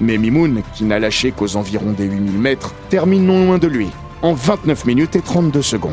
Mais 0.00 0.16
Mimoun, 0.16 0.62
qui 0.74 0.84
n'a 0.84 0.98
lâché 0.98 1.30
qu'aux 1.30 1.56
environs 1.56 1.92
des 1.92 2.06
8000 2.06 2.38
mètres, 2.38 2.72
termine 2.88 3.26
non 3.26 3.44
loin 3.44 3.58
de 3.58 3.66
lui, 3.66 3.88
en 4.22 4.32
29 4.32 4.86
minutes 4.86 5.14
et 5.14 5.20
32 5.20 5.60
secondes. 5.60 5.92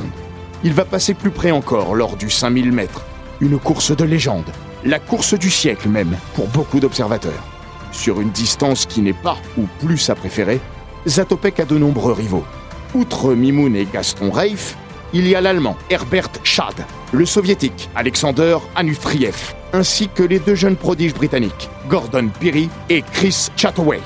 Il 0.64 0.74
va 0.74 0.86
passer 0.86 1.14
plus 1.14 1.30
près 1.30 1.52
encore 1.52 1.94
lors 1.94 2.16
du 2.16 2.30
5000 2.30 2.72
mètres, 2.72 3.06
une 3.42 3.60
course 3.60 3.96
de 3.96 4.06
légende, 4.06 4.50
la 4.86 5.00
course 5.00 5.34
du 5.34 5.52
siècle 5.52 5.90
même 5.90 6.16
pour 6.36 6.48
beaucoup 6.48 6.80
d'observateurs. 6.80 7.57
Sur 7.92 8.22
une 8.22 8.30
distance 8.30 8.86
qui 8.86 9.02
n'est 9.02 9.14
pas 9.14 9.38
ou 9.58 9.64
plus 9.80 9.98
sa 9.98 10.16
préférée, 10.16 10.60
Zatopek 11.06 11.60
a 11.62 11.66
de 11.66 11.78
nombreux 11.78 12.14
rivaux. 12.14 12.46
Outre 12.94 13.34
Mimoun 13.34 13.76
et 13.76 13.86
Gaston 13.86 14.32
Reif, 14.32 14.76
il 15.14 15.28
y 15.28 15.36
a 15.36 15.42
l'Allemand 15.42 15.78
Herbert 15.90 16.30
Schad, 16.44 16.86
le 17.14 17.26
Soviétique 17.26 17.90
Alexander 17.96 18.58
Anufriev, 18.76 19.56
ainsi 19.74 20.10
que 20.10 20.24
les 20.24 20.40
deux 20.40 20.56
jeunes 20.56 20.76
prodiges 20.76 21.14
britanniques, 21.14 21.70
Gordon 21.88 22.30
Peary 22.40 22.70
et 22.90 23.02
Chris 23.02 23.48
Chataway. 23.56 24.02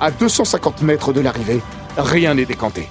À 0.00 0.10
250 0.10 0.82
mètres 0.82 1.12
de 1.12 1.20
l'arrivée, 1.20 1.60
rien 1.96 2.34
n'est 2.34 2.44
décanté. 2.44 2.88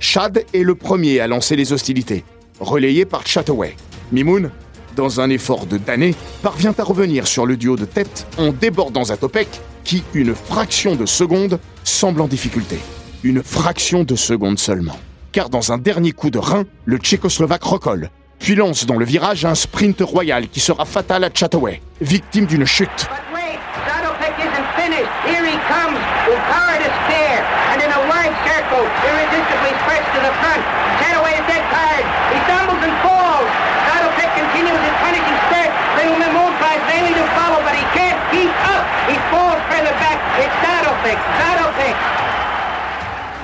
Chad 0.00 0.44
est 0.52 0.62
le 0.62 0.74
premier 0.74 1.20
à 1.20 1.26
lancer 1.26 1.56
les 1.56 1.72
hostilités, 1.72 2.24
relayé 2.60 3.04
par 3.04 3.26
Chataway. 3.26 3.76
Mimoun, 4.12 4.50
dans 4.94 5.20
un 5.20 5.30
effort 5.30 5.66
de 5.66 5.78
damné, 5.78 6.14
parvient 6.42 6.74
à 6.78 6.82
revenir 6.82 7.26
sur 7.26 7.46
le 7.46 7.56
duo 7.56 7.76
de 7.76 7.84
tête 7.84 8.26
en 8.38 8.52
débordant 8.52 9.04
Zatopek, 9.04 9.48
qui, 9.84 10.02
une 10.14 10.34
fraction 10.34 10.96
de 10.96 11.06
seconde, 11.06 11.58
semble 11.84 12.20
en 12.20 12.28
difficulté. 12.28 12.78
Une 13.22 13.42
fraction 13.42 14.04
de 14.04 14.16
seconde 14.16 14.58
seulement. 14.58 14.98
Car 15.32 15.50
dans 15.50 15.72
un 15.72 15.78
dernier 15.78 16.12
coup 16.12 16.30
de 16.30 16.38
rein, 16.38 16.64
le 16.84 16.98
Tchécoslovaque 16.98 17.64
recolle, 17.64 18.10
puis 18.38 18.54
lance 18.54 18.86
dans 18.86 18.96
le 18.96 19.04
virage 19.04 19.44
un 19.44 19.54
sprint 19.54 20.00
royal 20.00 20.48
qui 20.48 20.60
sera 20.60 20.84
fatal 20.84 21.24
à 21.24 21.30
Chataway, 21.32 21.80
victime 22.00 22.46
d'une 22.46 22.66
chute. 22.66 23.08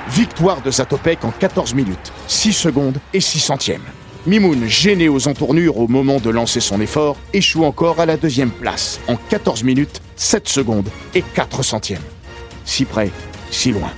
Victoire 0.09 0.61
de 0.61 0.71
Zatopek 0.71 1.23
en 1.23 1.31
14 1.31 1.73
minutes, 1.73 2.11
6 2.27 2.53
secondes 2.53 2.97
et 3.13 3.21
6 3.21 3.39
centièmes. 3.39 3.83
Mimoun, 4.27 4.67
gêné 4.67 5.09
aux 5.09 5.27
entournures 5.27 5.77
au 5.77 5.87
moment 5.87 6.19
de 6.19 6.29
lancer 6.29 6.59
son 6.59 6.79
effort, 6.81 7.17
échoue 7.33 7.63
encore 7.63 7.99
à 7.99 8.05
la 8.05 8.17
deuxième 8.17 8.51
place 8.51 8.99
en 9.07 9.15
14 9.15 9.63
minutes, 9.63 10.01
7 10.15 10.47
secondes 10.47 10.89
et 11.15 11.21
4 11.21 11.63
centièmes. 11.63 12.03
Si 12.65 12.85
près, 12.85 13.09
si 13.49 13.71
loin. 13.71 13.91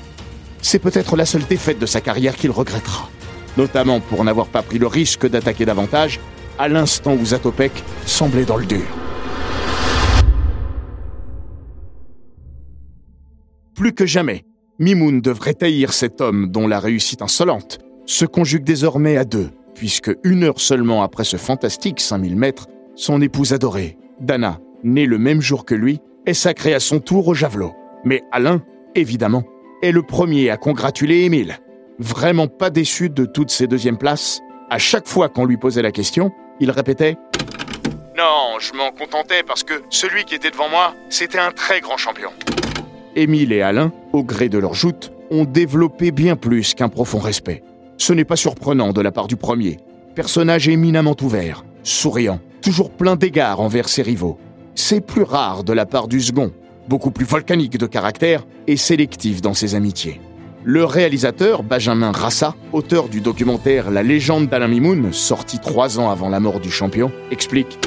C'est 0.61 0.79
peut-être 0.79 1.17
la 1.17 1.25
seule 1.25 1.45
défaite 1.45 1.79
de 1.79 1.85
sa 1.85 1.99
carrière 1.99 2.35
qu'il 2.35 2.51
regrettera. 2.51 3.09
Notamment 3.57 3.99
pour 3.99 4.23
n'avoir 4.23 4.47
pas 4.47 4.61
pris 4.61 4.79
le 4.79 4.87
risque 4.87 5.27
d'attaquer 5.27 5.65
davantage 5.65 6.19
à 6.57 6.67
l'instant 6.67 7.13
où 7.13 7.25
Zatopek 7.25 7.71
semblait 8.05 8.45
dans 8.45 8.57
le 8.57 8.65
dur. 8.65 9.02
Plus 13.75 13.93
que 13.93 14.05
jamais, 14.05 14.45
Mimoun 14.77 15.19
devrait 15.19 15.57
haïr 15.61 15.93
cet 15.93 16.21
homme 16.21 16.49
dont 16.49 16.67
la 16.67 16.79
réussite 16.79 17.21
insolente 17.21 17.79
se 18.05 18.25
conjugue 18.25 18.63
désormais 18.63 19.17
à 19.17 19.25
deux, 19.25 19.49
puisque 19.73 20.11
une 20.23 20.43
heure 20.43 20.59
seulement 20.59 21.01
après 21.01 21.23
ce 21.23 21.37
fantastique 21.37 21.99
5000 21.99 22.35
mètres, 22.35 22.67
son 22.95 23.21
épouse 23.21 23.53
adorée, 23.53 23.97
Dana, 24.19 24.59
née 24.83 25.07
le 25.07 25.17
même 25.17 25.41
jour 25.41 25.65
que 25.65 25.73
lui, 25.73 25.99
est 26.25 26.35
sacrée 26.35 26.75
à 26.75 26.79
son 26.79 26.99
tour 26.99 27.27
au 27.27 27.33
javelot. 27.33 27.73
Mais 28.03 28.21
Alain, 28.31 28.61
évidemment, 28.93 29.43
est 29.81 29.91
le 29.91 30.03
premier 30.03 30.51
à 30.51 30.57
congratuler 30.57 31.21
Émile. 31.21 31.57
Vraiment 31.97 32.47
pas 32.47 32.69
déçu 32.69 33.09
de 33.09 33.25
toutes 33.25 33.51
ces 33.51 33.67
deuxièmes 33.67 33.97
places, 33.97 34.41
à 34.69 34.77
chaque 34.77 35.07
fois 35.07 35.29
qu'on 35.29 35.45
lui 35.45 35.57
posait 35.57 35.81
la 35.81 35.91
question, 35.91 36.31
il 36.59 36.69
répétait 36.69 37.15
Non, 38.17 38.59
je 38.59 38.73
m'en 38.73 38.91
contentais 38.91 39.43
parce 39.43 39.63
que 39.63 39.81
celui 39.89 40.25
qui 40.25 40.35
était 40.35 40.51
devant 40.51 40.69
moi, 40.69 40.93
c'était 41.09 41.39
un 41.39 41.51
très 41.51 41.81
grand 41.81 41.97
champion. 41.97 42.29
Émile 43.15 43.53
et 43.53 43.61
Alain, 43.61 43.91
au 44.11 44.23
gré 44.23 44.49
de 44.49 44.57
leur 44.57 44.73
joute, 44.73 45.11
ont 45.29 45.45
développé 45.45 46.11
bien 46.11 46.35
plus 46.35 46.73
qu'un 46.73 46.89
profond 46.89 47.19
respect. 47.19 47.63
Ce 47.97 48.13
n'est 48.13 48.25
pas 48.25 48.35
surprenant 48.35 48.91
de 48.91 49.01
la 49.01 49.11
part 49.11 49.27
du 49.27 49.35
premier. 49.35 49.77
Personnage 50.15 50.67
éminemment 50.67 51.15
ouvert, 51.21 51.63
souriant, 51.83 52.39
toujours 52.61 52.91
plein 52.91 53.15
d'égards 53.15 53.59
envers 53.59 53.89
ses 53.89 54.01
rivaux. 54.01 54.39
C'est 54.75 55.01
plus 55.01 55.23
rare 55.23 55.63
de 55.63 55.73
la 55.73 55.85
part 55.85 56.07
du 56.07 56.21
second, 56.21 56.51
beaucoup 56.87 57.11
plus 57.11 57.25
volcanique 57.25 57.77
de 57.77 57.85
caractère 57.85 58.45
et 58.67 58.77
sélectif 58.77 59.41
dans 59.41 59.53
ses 59.53 59.75
amitiés. 59.75 60.19
Le 60.63 60.85
réalisateur 60.85 61.61
Benjamin 61.61 62.11
Rassa, 62.11 62.55
auteur 62.71 63.09
du 63.09 63.21
documentaire 63.21 63.91
La 63.91 64.01
légende 64.01 64.47
d'Alain 64.47 64.69
Mimoun, 64.69 65.11
sorti 65.11 65.59
trois 65.59 65.99
ans 65.99 66.09
avant 66.09 66.29
la 66.29 66.39
mort 66.39 66.59
du 66.59 66.71
champion, 66.71 67.11
explique 67.31 67.77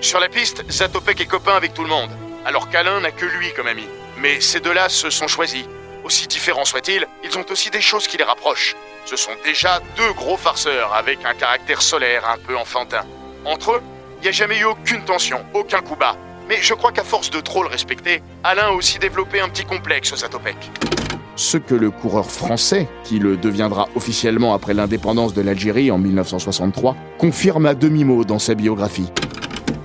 Sur 0.00 0.18
la 0.18 0.28
piste, 0.28 0.64
Zatopek 0.70 1.20
est 1.20 1.26
copain 1.26 1.52
avec 1.54 1.74
tout 1.74 1.82
le 1.82 1.90
monde, 1.90 2.10
alors 2.46 2.70
qu'Alain 2.70 3.00
n'a 3.00 3.10
que 3.10 3.26
lui 3.26 3.48
comme 3.54 3.66
ami. 3.66 3.84
Mais 4.22 4.40
ces 4.40 4.60
deux-là 4.60 4.88
se 4.88 5.10
sont 5.10 5.26
choisis. 5.26 5.64
Aussi 6.04 6.28
différents 6.28 6.64
soient-ils, 6.64 7.04
ils 7.24 7.36
ont 7.36 7.44
aussi 7.50 7.70
des 7.70 7.80
choses 7.80 8.06
qui 8.06 8.16
les 8.16 8.24
rapprochent. 8.24 8.76
Ce 9.04 9.16
sont 9.16 9.32
déjà 9.44 9.80
deux 9.96 10.12
gros 10.12 10.36
farceurs 10.36 10.94
avec 10.94 11.24
un 11.24 11.34
caractère 11.34 11.82
solaire 11.82 12.28
un 12.28 12.38
peu 12.38 12.56
enfantin. 12.56 13.04
Entre 13.44 13.72
eux, 13.72 13.82
il 14.20 14.22
n'y 14.22 14.28
a 14.28 14.32
jamais 14.32 14.58
eu 14.58 14.64
aucune 14.64 15.04
tension, 15.04 15.40
aucun 15.54 15.80
coup 15.80 15.96
bas. 15.96 16.16
Mais 16.48 16.58
je 16.60 16.72
crois 16.74 16.92
qu'à 16.92 17.02
force 17.02 17.30
de 17.30 17.40
trop 17.40 17.64
le 17.64 17.68
respecter, 17.68 18.22
Alain 18.44 18.66
a 18.66 18.70
aussi 18.70 19.00
développé 19.00 19.40
un 19.40 19.48
petit 19.48 19.64
complexe 19.64 20.14
Zatopek. 20.14 20.56
ce 21.34 21.56
que 21.56 21.74
le 21.74 21.90
coureur 21.90 22.30
français, 22.30 22.88
qui 23.02 23.18
le 23.18 23.36
deviendra 23.36 23.88
officiellement 23.96 24.54
après 24.54 24.74
l'indépendance 24.74 25.34
de 25.34 25.42
l'Algérie 25.42 25.90
en 25.90 25.98
1963, 25.98 26.94
confirme 27.18 27.66
à 27.66 27.74
demi-mot 27.74 28.24
dans 28.24 28.38
sa 28.38 28.54
biographie. 28.54 29.10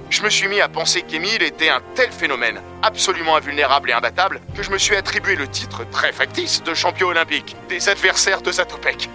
Je 0.10 0.24
me 0.24 0.30
suis 0.30 0.48
mis 0.48 0.62
à 0.62 0.70
penser 0.70 1.02
qu'Émile 1.02 1.44
était 1.44 1.68
un 1.68 1.82
tel 1.94 2.12
phénomène, 2.12 2.62
absolument 2.82 3.36
invulnérable 3.36 3.90
et 3.90 3.94
imbattable, 3.94 4.40
que 4.56 4.64
je 4.64 4.72
me 4.72 4.78
suis 4.78 4.96
attribué 4.96 5.36
le 5.36 5.48
titre 5.48 5.86
très 5.92 6.14
factice 6.14 6.64
de 6.64 6.74
champion 6.74 7.08
olympique 7.08 7.58
des 7.68 7.90
adversaires 7.90 8.42
de 8.42 8.52
Zatopek. 8.52 9.10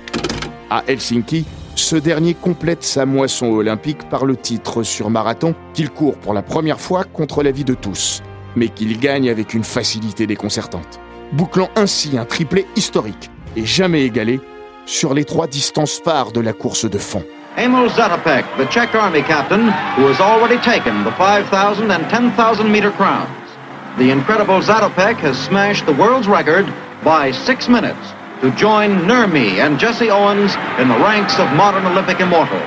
À 0.68 0.84
Helsinki, 0.86 1.46
ce 1.76 1.96
dernier 1.96 2.34
complète 2.34 2.82
sa 2.84 3.06
moisson 3.06 3.46
olympique 3.46 4.06
par 4.10 4.26
le 4.26 4.36
titre 4.36 4.82
sur 4.82 5.08
marathon 5.08 5.54
qu'il 5.72 5.88
court 5.88 6.18
pour 6.18 6.34
la 6.34 6.42
première 6.42 6.78
fois 6.78 7.04
contre 7.04 7.42
la 7.42 7.52
vie 7.52 7.64
de 7.64 7.74
tous, 7.74 8.22
mais 8.54 8.68
qu'il 8.68 9.00
gagne 9.00 9.30
avec 9.30 9.54
une 9.54 9.64
facilité 9.64 10.26
déconcertante, 10.26 11.00
bouclant 11.32 11.70
ainsi 11.74 12.18
un 12.18 12.26
triplé 12.26 12.66
historique 12.76 13.30
et 13.56 13.64
jamais 13.64 14.02
égalé 14.04 14.40
sur 14.84 15.14
les 15.14 15.24
trois 15.24 15.46
distances 15.46 16.00
phares 16.04 16.32
de 16.32 16.40
la 16.40 16.52
course 16.52 16.84
de 16.84 16.98
fond. 16.98 17.24
Emil 17.56 17.90
Zatopek, 17.90 18.46
the 18.56 18.64
Czech 18.66 18.94
Army 18.94 19.20
captain, 19.20 19.60
who 19.96 20.06
has 20.06 20.20
already 20.20 20.56
taken 20.58 21.04
the 21.04 21.12
5,000 21.12 21.90
and 21.90 22.08
10,000 22.08 22.72
meter 22.72 22.90
crowns. 22.90 23.28
The 23.98 24.10
incredible 24.10 24.60
Zatopek 24.62 25.16
has 25.18 25.36
smashed 25.36 25.84
the 25.84 25.92
world's 25.92 26.26
record 26.26 26.64
by 27.04 27.30
six 27.30 27.68
minutes 27.68 28.14
to 28.40 28.50
join 28.52 29.06
Nurmi 29.06 29.60
and 29.60 29.78
Jesse 29.78 30.10
Owens 30.10 30.56
in 30.78 30.88
the 30.88 30.98
ranks 31.04 31.38
of 31.38 31.52
modern 31.52 31.84
Olympic 31.84 32.20
immortals. 32.20 32.62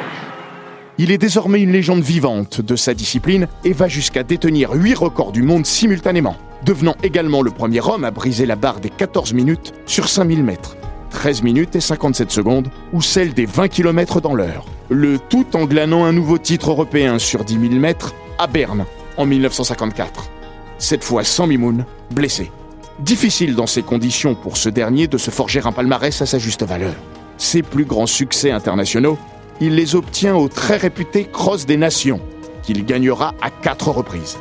Il 1.00 1.12
est 1.12 1.18
désormais 1.18 1.62
une 1.62 1.72
légende 1.72 2.04
vivante 2.04 2.62
de 2.62 2.76
sa 2.76 2.94
discipline 2.94 3.48
et 3.64 3.74
va 3.74 3.88
jusqu'à 3.88 4.22
détenir 4.22 4.72
8 4.72 4.94
records 4.94 5.32
du 5.32 5.42
monde 5.42 5.66
simultanément, 5.66 6.38
devenant 6.64 6.96
également 7.02 7.42
le 7.42 7.50
premier 7.50 7.82
homme 7.82 8.04
à 8.04 8.12
briser 8.12 8.46
la 8.46 8.56
barre 8.56 8.80
des 8.80 8.92
14 8.92 9.34
minutes 9.34 9.74
sur 9.88 10.08
5000 10.08 10.44
mètres, 10.44 10.78
13 11.16 11.44
minutes 11.44 11.78
et 11.78 11.82
57 11.82 12.30
secondes, 12.30 12.68
ou 12.92 13.02
celle 13.02 13.34
des 13.34 13.46
20 13.46 13.70
km 13.70 14.20
dans 14.20 14.36
l'heure. 14.36 14.66
Le 14.90 15.18
tout 15.18 15.56
en 15.56 15.64
glanant 15.64 16.04
un 16.04 16.12
nouveau 16.12 16.38
titre 16.38 16.72
européen 16.72 17.20
sur 17.20 17.46
10 17.46 17.70
000 17.70 17.74
mètres 17.76 18.14
à 18.38 18.48
Berne 18.48 18.86
en 19.16 19.26
1954. 19.26 20.30
Cette 20.78 21.06
fois 21.06 21.24
sans 21.24 21.48
Mimoun, 21.48 21.86
blessé. 22.12 22.52
Difficile 23.00 23.56
dans 23.56 23.66
ces 23.66 23.82
conditions 23.82 24.36
pour 24.36 24.58
ce 24.58 24.68
dernier 24.68 25.08
de 25.08 25.18
se 25.18 25.32
forger 25.32 25.62
un 25.64 25.72
palmarès 25.72 26.22
à 26.22 26.26
sa 26.26 26.38
juste 26.38 26.64
valeur. 26.64 26.96
Ses 27.38 27.64
plus 27.64 27.86
grands 27.86 28.08
succès 28.08 28.52
internationaux, 28.52 29.18
il 29.62 29.76
les 29.76 29.96
obtient 29.96 30.36
au 30.36 30.50
très 30.50 30.76
réputé 30.76 31.30
Cross 31.32 31.66
des 31.66 31.78
Nations, 31.78 32.20
qu'il 32.62 32.86
gagnera 32.86 33.34
à 33.42 33.50
quatre 33.50 33.88
reprises, 33.88 34.38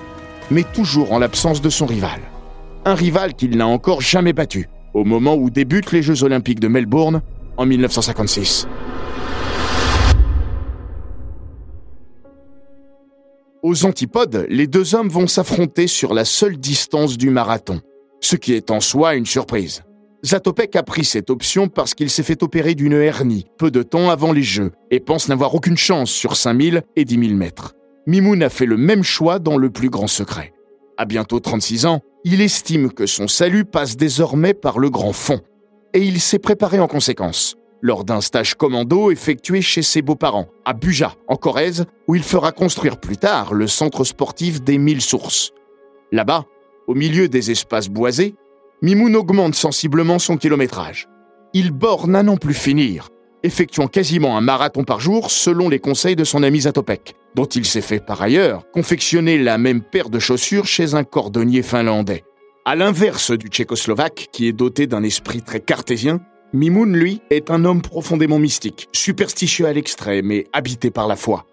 mais 0.51 0.65
toujours 0.65 1.13
en 1.13 1.21
l'absence 1.21 1.63
de 1.63 1.71
son 1.71 1.87
rival. 1.87 2.21
Un 2.85 2.95
rival 2.95 3.35
qu'il 3.35 3.57
n'a 3.57 3.69
encore 3.69 4.01
jamais 4.01 4.33
battu, 4.33 4.69
au 4.95 5.05
moment 5.05 5.35
où 5.35 5.51
débutent 5.51 5.93
les 5.93 6.03
Jeux 6.03 6.23
Olympiques 6.23 6.61
de 6.61 6.69
Melbourne 6.69 7.21
en 7.57 7.67
1956. 7.67 8.67
Aux 13.63 13.87
antipodes, 13.87 14.47
les 14.49 14.67
deux 14.67 14.95
hommes 14.95 15.09
vont 15.09 15.27
s'affronter 15.27 15.87
sur 15.87 16.15
la 16.15 16.25
seule 16.25 16.59
distance 16.59 17.17
du 17.17 17.31
marathon, 17.31 17.81
ce 18.21 18.37
qui 18.37 18.53
est 18.53 18.71
en 18.71 18.81
soi 18.81 19.15
une 19.15 19.27
surprise. 19.27 19.83
Zatopek 20.23 20.77
a 20.77 20.83
pris 20.83 21.05
cette 21.05 21.29
option 21.29 21.69
parce 21.69 21.95
qu'il 21.95 22.09
s'est 22.09 22.23
fait 22.23 22.43
opérer 22.43 22.75
d'une 22.75 22.93
hernie 22.93 23.47
peu 23.59 23.71
de 23.71 23.83
temps 23.83 24.11
avant 24.11 24.33
les 24.33 24.43
Jeux 24.43 24.73
et 24.91 25.01
pense 25.01 25.29
n'avoir 25.29 25.55
aucune 25.55 25.77
chance 25.77 26.11
sur 26.11 26.37
5000 26.37 26.83
et 26.97 27.05
10 27.05 27.27
000 27.29 27.35
mètres. 27.35 27.75
Mimoun 28.07 28.43
a 28.43 28.49
fait 28.51 28.67
le 28.67 28.77
même 28.77 29.03
choix 29.03 29.39
dans 29.39 29.57
le 29.57 29.71
plus 29.71 29.91
grand 29.91 30.07
secret. 30.07 30.53
À 30.97 31.07
bientôt 31.07 31.41
36 31.41 31.87
ans, 31.87 32.01
il 32.25 32.41
estime 32.41 32.91
que 32.91 33.05
son 33.05 33.29
salut 33.29 33.67
passe 33.67 33.97
désormais 33.97 34.55
par 34.55 34.79
le 34.79 34.89
grand 34.89 35.13
fond. 35.13 35.41
Et 35.93 36.01
il 36.01 36.21
s'est 36.21 36.39
préparé 36.39 36.81
en 36.81 36.89
conséquence, 36.89 37.57
lors 37.83 38.05
d'un 38.05 38.23
stage 38.23 38.55
commando 38.55 39.11
effectué 39.11 39.61
chez 39.61 39.83
ses 39.83 40.01
beaux-parents, 40.01 40.49
à 40.65 40.73
Buja, 40.73 41.15
en 41.29 41.37
Corrèze, 41.37 41.85
où 42.09 42.15
il 42.15 42.23
fera 42.23 42.51
construire 42.51 42.99
plus 42.99 43.19
tard 43.19 43.53
le 43.53 43.67
centre 43.67 44.05
sportif 44.05 44.63
des 44.63 44.79
Mille 44.79 45.03
Sources. 45.03 45.53
Là-bas, 46.13 46.47
au 46.87 46.95
milieu 46.95 47.29
des 47.29 47.51
espaces 47.51 47.89
boisés, 47.89 48.35
Mimoun 48.81 49.17
augmente 49.17 49.55
sensiblement 49.55 50.19
son 50.19 50.39
kilométrage. 50.39 51.09
Il 51.53 51.73
borne 51.73 52.17
à 52.17 52.23
n'en 52.23 52.39
plus 52.39 52.55
finir, 52.55 53.11
effectuant 53.43 53.87
quasiment 53.87 54.37
un 54.37 54.41
marathon 54.41 54.85
par 54.85 54.99
jour 54.99 55.31
selon 55.31 55.69
les 55.69 55.79
conseils 55.79 56.17
de 56.17 56.25
son 56.25 56.43
ami 56.43 56.63
Zatopek, 56.63 57.15
dont 57.35 57.45
il 57.45 57.65
s'est 57.65 57.81
fait 57.81 58.05
par 58.05 58.23
ailleurs 58.23 58.71
confectionner 58.73 59.39
la 59.39 59.59
même 59.59 59.83
paire 59.83 60.11
de 60.11 60.19
chaussures 60.19 60.67
chez 60.67 60.95
un 60.95 61.05
cordonnier 61.05 61.63
finlandais. 61.63 62.25
À 62.65 62.77
l'inverse 62.77 63.31
du 63.31 63.49
tchécoslovaque, 63.49 64.29
qui 64.33 64.47
est 64.49 64.53
doté 64.53 64.87
d'un 64.87 65.03
esprit 65.03 65.43
très 65.43 65.61
cartésien, 65.61 66.21
Mimoun, 66.55 66.97
lui, 66.97 67.21
est 67.31 67.51
un 67.51 67.65
homme 67.65 67.83
profondément 67.83 68.39
mystique, 68.39 68.89
superstitieux 68.93 69.67
à 69.67 69.73
l'extrême 69.73 70.31
et 70.31 70.47
habité 70.53 70.91
par 70.91 71.09
la 71.09 71.17
foi. 71.17 71.47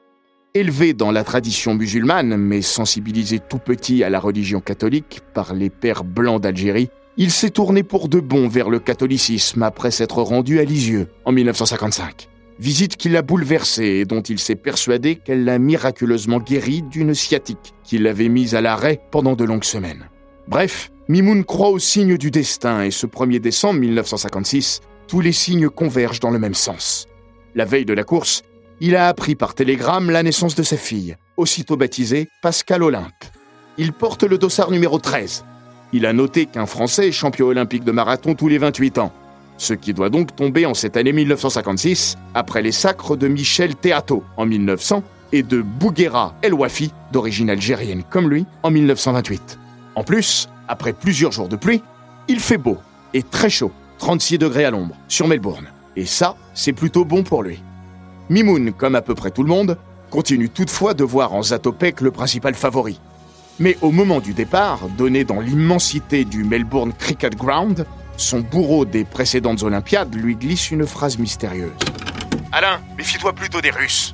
Élevé 0.54 0.94
dans 0.94 1.12
la 1.12 1.24
tradition 1.24 1.74
musulmane, 1.74 2.38
mais 2.38 2.62
sensibilisé 2.62 3.40
tout 3.40 3.58
petit 3.58 4.04
à 4.04 4.10
la 4.10 4.20
religion 4.20 4.62
catholique 4.62 5.22
par 5.34 5.54
les 5.54 5.70
pères 5.70 6.04
blancs 6.04 6.42
d'Algérie, 6.42 6.90
il 7.18 7.32
s'est 7.32 7.50
tourné 7.50 7.84
pour 7.84 8.08
de 8.08 8.20
bon 8.20 8.48
vers 8.48 8.70
le 8.70 8.80
catholicisme 8.80 9.64
après 9.64 9.92
s'être 9.92 10.22
rendu 10.22 10.60
à 10.60 10.64
Lisieux 10.64 11.08
en 11.26 11.32
1955. 11.32 12.31
Visite 12.62 12.96
qui 12.96 13.10
l'a 13.10 13.24
bouleversé 13.24 13.86
et 13.86 14.06
dont 14.06 14.22
il 14.22 14.38
s'est 14.38 14.56
persuadé 14.56 15.16
qu'elle 15.16 15.46
l'a 15.46 15.58
miraculeusement 15.58 16.38
guéri 16.38 16.84
d'une 16.84 17.16
sciatique 17.16 17.74
qui 17.84 17.98
l'avait 17.98 18.30
mise 18.30 18.54
à 18.54 18.62
l'arrêt 18.62 19.02
pendant 19.10 19.36
de 19.36 19.44
longues 19.44 19.64
semaines. 19.64 20.08
Bref, 20.48 20.92
Mimoun 21.08 21.44
croit 21.44 21.70
au 21.70 21.80
signe 21.80 22.20
du 22.20 22.30
destin 22.30 22.84
et 22.84 22.92
ce 22.92 23.08
1er 23.08 23.40
décembre 23.40 23.80
1956, 23.80 24.82
tous 25.08 25.22
les 25.22 25.32
signes 25.32 25.70
convergent 25.70 26.20
dans 26.20 26.30
le 26.30 26.38
même 26.38 26.54
sens. 26.54 27.08
La 27.56 27.66
veille 27.66 27.84
de 27.86 27.94
la 27.94 28.04
course, 28.04 28.44
il 28.80 28.96
a 28.96 29.08
appris 29.08 29.34
par 29.34 29.56
télégramme 29.56 30.12
la 30.12 30.22
naissance 30.22 30.54
de 30.54 30.62
sa 30.62 30.78
fille, 30.78 31.16
aussitôt 31.38 31.78
baptisée 31.78 32.28
Pascal 32.44 32.84
Olympe. 32.84 33.26
Il 33.80 33.92
porte 33.92 34.22
le 34.22 34.38
dossard 34.38 34.70
numéro 34.70 35.00
13, 35.00 35.46
il 35.94 36.06
a 36.06 36.14
noté 36.14 36.46
qu'un 36.46 36.68
Français 36.68 37.08
est 37.08 37.12
champion 37.12 37.48
olympique 37.48 37.84
de 37.84 37.92
marathon 37.92 38.36
tous 38.36 38.48
les 38.48 38.60
28 38.60 39.00
ans, 39.00 39.12
ce 39.62 39.76
qui 39.76 39.94
doit 39.94 40.10
donc 40.10 40.36
tomber 40.36 40.66
en 40.66 40.74
cette 40.74 40.98
année 40.98 41.14
1956, 41.14 42.18
après 42.34 42.64
les 42.64 42.72
sacres 42.72 43.16
de 43.16 43.28
Michel 43.28 43.76
Théato 43.76 44.24
en 44.36 44.48
1900 44.48 45.04
et 45.34 45.44
de 45.44 45.62
Bouguera 45.62 46.34
El 46.42 46.56
Wafi, 46.56 46.92
d'origine 47.12 47.50
algérienne 47.50 48.02
comme 48.10 48.28
lui, 48.28 48.48
en 48.64 48.72
1928. 48.72 49.60
En 49.96 50.04
plus, 50.04 50.50
après 50.68 50.94
plusieurs 50.94 51.32
jours 51.32 51.48
de 51.48 51.56
pluie, 51.56 51.84
il 52.28 52.40
fait 52.40 52.58
beau 52.58 52.78
et 53.14 53.22
très 53.22 53.52
chaud, 53.52 53.72
36 54.00 54.40
degrés 54.40 54.66
à 54.66 54.72
l'ombre, 54.72 54.96
sur 55.08 55.28
Melbourne. 55.28 55.68
Et 55.96 56.08
ça, 56.08 56.36
c'est 56.56 56.74
plutôt 56.74 57.06
bon 57.06 57.22
pour 57.22 57.44
lui. 57.44 57.62
Mimoun, 58.32 58.74
comme 58.74 58.96
à 58.96 59.02
peu 59.04 59.14
près 59.14 59.30
tout 59.30 59.44
le 59.44 59.50
monde, 59.50 59.78
continue 60.10 60.50
toutefois 60.50 60.96
de 60.96 61.04
voir 61.04 61.34
en 61.34 61.44
Zatopek 61.44 62.02
le 62.02 62.10
principal 62.10 62.56
favori. 62.56 63.00
Mais 63.60 63.78
au 63.82 63.92
moment 63.92 64.22
du 64.22 64.34
départ, 64.34 64.88
donné 64.98 65.24
dans 65.24 65.40
l'immensité 65.40 66.26
du 66.26 66.44
Melbourne 66.44 66.94
Cricket 66.98 67.36
Ground, 67.36 67.86
son 68.18 68.40
bourreau 68.40 68.86
des 68.86 69.04
précédentes 69.04 69.64
Olympiades 69.64 70.14
lui 70.16 70.36
glisse 70.36 70.72
une 70.72 70.86
phrase 70.86 71.18
mystérieuse. 71.18 71.72
Alain, 72.52 72.80
méfie-toi 72.98 73.34
plutôt 73.34 73.62
des 73.62 73.72
Russes. 73.72 74.14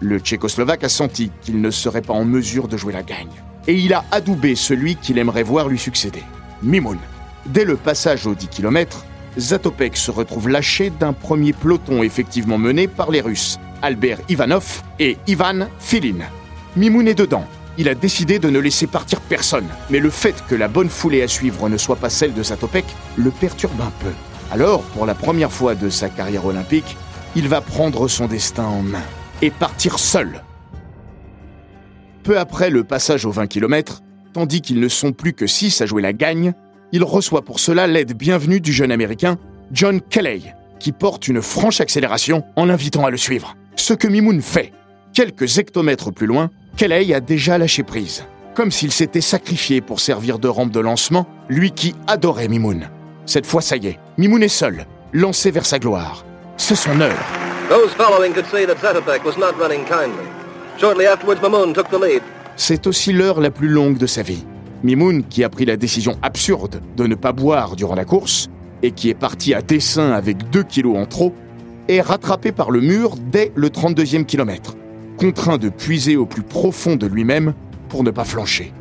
Le 0.00 0.18
Tchécoslovaque 0.18 0.84
a 0.84 0.88
senti 0.88 1.30
qu'il 1.42 1.60
ne 1.60 1.70
serait 1.70 2.02
pas 2.02 2.12
en 2.12 2.24
mesure 2.24 2.68
de 2.68 2.76
jouer 2.76 2.92
la 2.92 3.02
gagne. 3.02 3.28
Et 3.66 3.74
il 3.74 3.92
a 3.94 4.04
adoubé 4.10 4.54
celui 4.54 4.96
qu'il 4.96 5.18
aimerait 5.18 5.42
voir 5.42 5.68
lui 5.68 5.78
succéder, 5.78 6.22
Mimoun. 6.62 6.98
Dès 7.46 7.64
le 7.64 7.76
passage 7.76 8.26
aux 8.26 8.34
10 8.34 8.48
km, 8.48 9.04
Zatopek 9.38 9.96
se 9.96 10.10
retrouve 10.10 10.48
lâché 10.48 10.90
d'un 10.90 11.12
premier 11.12 11.52
peloton 11.52 12.02
effectivement 12.02 12.58
mené 12.58 12.88
par 12.88 13.10
les 13.10 13.20
Russes, 13.20 13.58
Albert 13.82 14.18
Ivanov 14.28 14.82
et 14.98 15.18
Ivan 15.26 15.68
Filin. 15.78 16.24
Mimoun 16.76 17.08
est 17.08 17.14
dedans, 17.14 17.46
il 17.78 17.88
a 17.88 17.94
décidé 17.94 18.38
de 18.38 18.48
ne 18.48 18.58
laisser 18.58 18.86
partir 18.86 19.20
personne. 19.20 19.68
Mais 19.90 19.98
le 19.98 20.10
fait 20.10 20.42
que 20.48 20.54
la 20.54 20.68
bonne 20.68 20.88
foulée 20.88 21.22
à 21.22 21.28
suivre 21.28 21.68
ne 21.68 21.76
soit 21.76 21.96
pas 21.96 22.10
celle 22.10 22.34
de 22.34 22.42
Zatopek 22.42 22.84
le 23.16 23.30
perturbe 23.30 23.80
un 23.80 23.92
peu. 24.02 24.12
Alors, 24.50 24.82
pour 24.82 25.06
la 25.06 25.14
première 25.14 25.52
fois 25.52 25.74
de 25.74 25.90
sa 25.90 26.08
carrière 26.08 26.46
olympique, 26.46 26.96
il 27.34 27.48
va 27.48 27.60
prendre 27.60 28.08
son 28.08 28.26
destin 28.26 28.64
en 28.64 28.82
main 28.82 29.02
et 29.42 29.50
partir 29.50 29.98
seul. 29.98 30.42
Peu 32.22 32.38
après 32.38 32.70
le 32.70 32.84
passage 32.84 33.26
aux 33.26 33.30
20 33.30 33.46
km, 33.46 34.02
tandis 34.32 34.60
qu'ils 34.60 34.80
ne 34.80 34.88
sont 34.88 35.12
plus 35.12 35.32
que 35.32 35.46
6 35.46 35.80
à 35.80 35.86
jouer 35.86 36.02
la 36.02 36.12
gagne, 36.12 36.54
il 36.92 37.04
reçoit 37.04 37.44
pour 37.44 37.60
cela 37.60 37.86
l'aide 37.86 38.16
bienvenue 38.16 38.60
du 38.60 38.72
jeune 38.72 38.92
américain 38.92 39.38
John 39.72 40.00
Kelly, 40.00 40.44
qui 40.78 40.92
porte 40.92 41.28
une 41.28 41.42
franche 41.42 41.80
accélération 41.80 42.44
en 42.56 42.64
l'invitant 42.64 43.04
à 43.04 43.10
le 43.10 43.16
suivre. 43.16 43.56
Ce 43.76 43.92
que 43.92 44.08
Mimoun 44.08 44.40
fait. 44.40 44.72
Quelques 45.12 45.58
hectomètres 45.58 46.10
plus 46.10 46.26
loin, 46.26 46.50
Kelly 46.76 47.14
a 47.14 47.20
déjà 47.20 47.56
lâché 47.56 47.82
prise, 47.82 48.24
comme 48.54 48.70
s'il 48.70 48.92
s'était 48.92 49.22
sacrifié 49.22 49.80
pour 49.80 49.98
servir 49.98 50.38
de 50.38 50.46
rampe 50.46 50.72
de 50.72 50.80
lancement, 50.80 51.26
lui 51.48 51.70
qui 51.70 51.94
adorait 52.06 52.48
Mimoun. 52.48 52.90
Cette 53.24 53.46
fois, 53.46 53.62
ça 53.62 53.78
y 53.78 53.86
est, 53.86 53.98
Mimoun 54.18 54.42
est 54.42 54.48
seul, 54.48 54.84
lancé 55.14 55.50
vers 55.50 55.64
sa 55.64 55.78
gloire. 55.78 56.26
C'est 56.58 56.74
son 56.74 57.00
heure. 57.00 57.16
C'est 62.56 62.86
aussi 62.86 63.12
l'heure 63.14 63.40
la 63.40 63.50
plus 63.50 63.68
longue 63.68 63.96
de 63.96 64.06
sa 64.06 64.20
vie. 64.20 64.44
Mimoun, 64.82 65.24
qui 65.24 65.44
a 65.44 65.48
pris 65.48 65.64
la 65.64 65.78
décision 65.78 66.18
absurde 66.20 66.82
de 66.94 67.06
ne 67.06 67.14
pas 67.14 67.32
boire 67.32 67.74
durant 67.76 67.94
la 67.94 68.04
course, 68.04 68.50
et 68.82 68.90
qui 68.90 69.08
est 69.08 69.14
parti 69.14 69.54
à 69.54 69.62
dessein 69.62 70.12
avec 70.12 70.50
2 70.50 70.62
kilos 70.62 70.98
en 70.98 71.06
trop, 71.06 71.32
est 71.88 72.02
rattrapé 72.02 72.52
par 72.52 72.70
le 72.70 72.82
mur 72.82 73.14
dès 73.16 73.50
le 73.54 73.70
32e 73.70 74.26
kilomètre 74.26 74.75
contraint 75.16 75.58
de 75.58 75.68
puiser 75.68 76.16
au 76.16 76.26
plus 76.26 76.42
profond 76.42 76.96
de 76.96 77.06
lui-même 77.06 77.54
pour 77.88 78.04
ne 78.04 78.10
pas 78.10 78.24
flancher. 78.24 78.72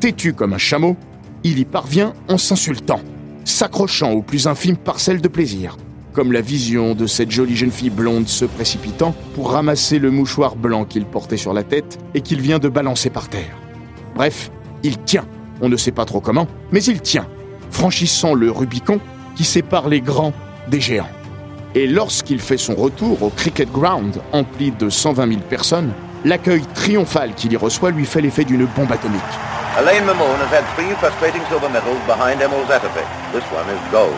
Têtu 0.00 0.34
comme 0.34 0.52
un 0.52 0.58
chameau, 0.58 0.96
il 1.44 1.58
y 1.58 1.64
parvient 1.64 2.12
en 2.28 2.38
s'insultant, 2.38 3.00
s'accrochant 3.44 4.12
aux 4.12 4.22
plus 4.22 4.46
infimes 4.46 4.76
parcelles 4.76 5.20
de 5.20 5.28
plaisir, 5.28 5.76
comme 6.12 6.32
la 6.32 6.40
vision 6.40 6.94
de 6.94 7.06
cette 7.06 7.30
jolie 7.30 7.56
jeune 7.56 7.70
fille 7.70 7.90
blonde 7.90 8.28
se 8.28 8.44
précipitant 8.44 9.14
pour 9.34 9.52
ramasser 9.52 9.98
le 9.98 10.10
mouchoir 10.10 10.56
blanc 10.56 10.84
qu'il 10.84 11.04
portait 11.04 11.36
sur 11.36 11.52
la 11.52 11.62
tête 11.62 11.98
et 12.14 12.20
qu'il 12.20 12.40
vient 12.40 12.58
de 12.58 12.68
balancer 12.68 13.10
par 13.10 13.28
terre. 13.28 13.56
Bref, 14.14 14.50
il 14.82 14.98
tient, 14.98 15.26
on 15.60 15.68
ne 15.68 15.76
sait 15.76 15.92
pas 15.92 16.04
trop 16.04 16.20
comment, 16.20 16.48
mais 16.70 16.82
il 16.84 17.00
tient, 17.00 17.26
franchissant 17.70 18.34
le 18.34 18.50
Rubicon 18.50 19.00
qui 19.36 19.44
sépare 19.44 19.88
les 19.88 20.00
grands 20.00 20.32
des 20.68 20.80
géants. 20.80 21.08
Et 21.74 21.86
lorsqu'il 21.86 22.38
fait 22.40 22.58
son 22.58 22.74
retour 22.74 23.22
au 23.22 23.30
Cricket 23.30 23.70
Ground, 23.72 24.20
empli 24.32 24.72
de 24.72 24.90
120 24.90 25.26
000 25.26 25.40
personnes, 25.48 25.92
l'accueil 26.22 26.62
triomphal 26.74 27.34
qu'il 27.34 27.52
y 27.52 27.56
reçoit 27.56 27.90
lui 27.90 28.04
fait 28.04 28.20
l'effet 28.20 28.44
d'une 28.44 28.66
bombe 28.66 28.92
atomique. 28.92 29.20
Elaine 29.80 30.04
Mamoon 30.04 30.36
has 30.36 30.54
had 30.54 30.64
three 30.76 30.94
frustrating 30.96 31.40
silver 31.48 31.70
medals 31.70 31.98
behind 32.06 32.42
Emil 32.42 32.66
Zatopek. 32.68 33.06
This 33.32 33.44
one 33.50 33.64
is 33.74 33.90
gold. 33.90 34.12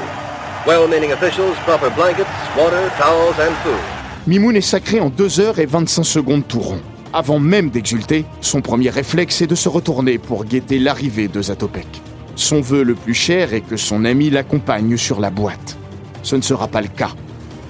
Well-meaning 0.67 1.13
officials, 1.13 1.55
proper 1.65 1.91
blankets, 1.95 2.27
water, 2.59 2.91
towels 2.99 3.39
and 3.39 3.55
food. 3.63 3.79
Mimoun 4.27 4.57
est 4.57 4.61
sacré 4.61 4.99
en 4.99 5.11
2 5.11 5.39
heures 5.39 5.59
et 5.61 5.67
25 5.67 6.03
secondes 6.03 6.49
tout 6.49 6.59
rond. 6.59 6.81
Avant 7.13 7.39
même 7.39 7.71
d'exulter, 7.71 8.25
son 8.41 8.63
premier 8.63 8.91
réflexe 8.91 9.43
est 9.43 9.47
de 9.47 9.55
se 9.55 9.69
retourner 9.69 10.19
pour 10.19 10.45
guetter 10.45 10.81
l'arrivée 10.81 11.29
de 11.29 11.41
Zatopek. 11.41 11.87
Son 12.35 12.61
vœu 12.61 12.83
le 12.83 12.97
plus 12.97 13.15
cher 13.15 13.55
est 13.55 13.61
que 13.61 13.77
son 13.77 14.05
ami 14.05 14.31
l'accompagne 14.31 14.97
sur 14.97 15.21
la 15.21 15.31
boîte. 15.31 15.77
Ce 16.25 16.35
ne 16.35 16.43
sera 16.43 16.67
pas 16.67 16.81
le 16.81 16.89
cas. 16.89 17.11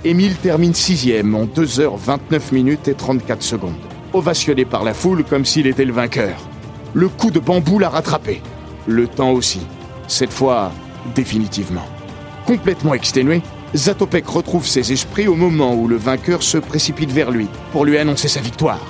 Émile 0.06 0.36
termine 0.36 0.74
sixième 0.74 1.34
en 1.34 1.46
2h29 1.46 2.52
minutes 2.52 2.88
et 2.88 2.94
34 2.94 3.42
secondes, 3.42 3.72
ovationné 4.12 4.66
par 4.66 4.84
la 4.84 4.92
foule 4.92 5.24
comme 5.24 5.46
s'il 5.46 5.66
était 5.66 5.86
le 5.86 5.94
vainqueur. 5.94 6.36
Le 6.92 7.08
coup 7.08 7.30
de 7.30 7.38
bambou 7.38 7.78
l'a 7.78 7.88
rattrapé. 7.88 8.42
Le 8.86 9.06
temps 9.06 9.30
aussi. 9.30 9.60
Cette 10.06 10.32
fois, 10.32 10.72
définitivement. 11.14 11.86
Complètement 12.44 12.92
exténué, 12.92 13.40
Zatopek 13.74 14.26
retrouve 14.26 14.66
ses 14.66 14.92
esprits 14.92 15.26
au 15.26 15.36
moment 15.36 15.74
où 15.74 15.88
le 15.88 15.96
vainqueur 15.96 16.42
se 16.42 16.58
précipite 16.58 17.10
vers 17.10 17.30
lui 17.30 17.48
pour 17.72 17.86
lui 17.86 17.96
annoncer 17.96 18.28
sa 18.28 18.42
victoire. 18.42 18.84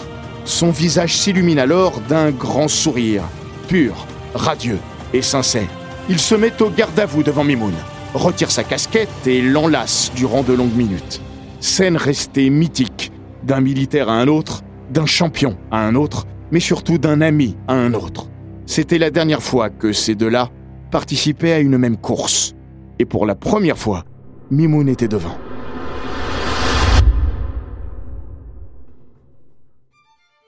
Son 0.45 0.73
visage 0.73 1.17
s'illumine 1.17 1.61
alors 1.61 2.01
d'un 2.09 2.33
grand 2.33 2.67
sourire, 2.67 3.23
pur, 3.69 4.05
radieux 4.35 4.81
et 5.13 5.23
sincère. 5.23 5.69
Il 6.09 6.19
se 6.19 6.35
met 6.35 6.61
au 6.61 6.71
garde 6.71 6.99
à 6.99 7.07
vous 7.07 7.23
devant 7.23 7.45
Mimoun 7.45 7.73
retire 8.15 8.51
sa 8.51 8.65
casquette 8.65 9.27
et 9.27 9.43
l'enlace 9.43 10.13
durant 10.15 10.43
de 10.43 10.53
longues 10.53 10.77
minutes. 10.77 11.21
Scène 11.61 11.97
restée 11.97 12.51
mythique, 12.51 13.13
d'un 13.43 13.61
militaire 13.61 14.09
à 14.09 14.15
un 14.15 14.29
autre, 14.29 14.63
d'un 14.91 15.07
champion 15.07 15.57
à 15.71 15.87
un 15.87 15.95
autre, 15.95 16.27
mais 16.51 16.61
surtout 16.61 16.99
d'un 16.99 17.21
ami 17.21 17.57
à 17.69 17.75
un 17.75 17.95
autre. 17.95 18.29
C'était 18.67 18.99
la 18.99 19.11
dernière 19.11 19.43
fois 19.43 19.71
que 19.71 19.93
ces 19.93 20.15
deux-là 20.15 20.51
participaient 20.91 21.53
à 21.53 21.59
une 21.59 21.77
même 21.77 21.97
course. 21.97 22.55
Et 22.99 23.05
pour 23.05 23.27
la 23.27 23.35
première 23.35 23.79
fois, 23.79 24.05
Mimoun 24.51 24.89
était 24.89 25.09
devant. 25.09 25.37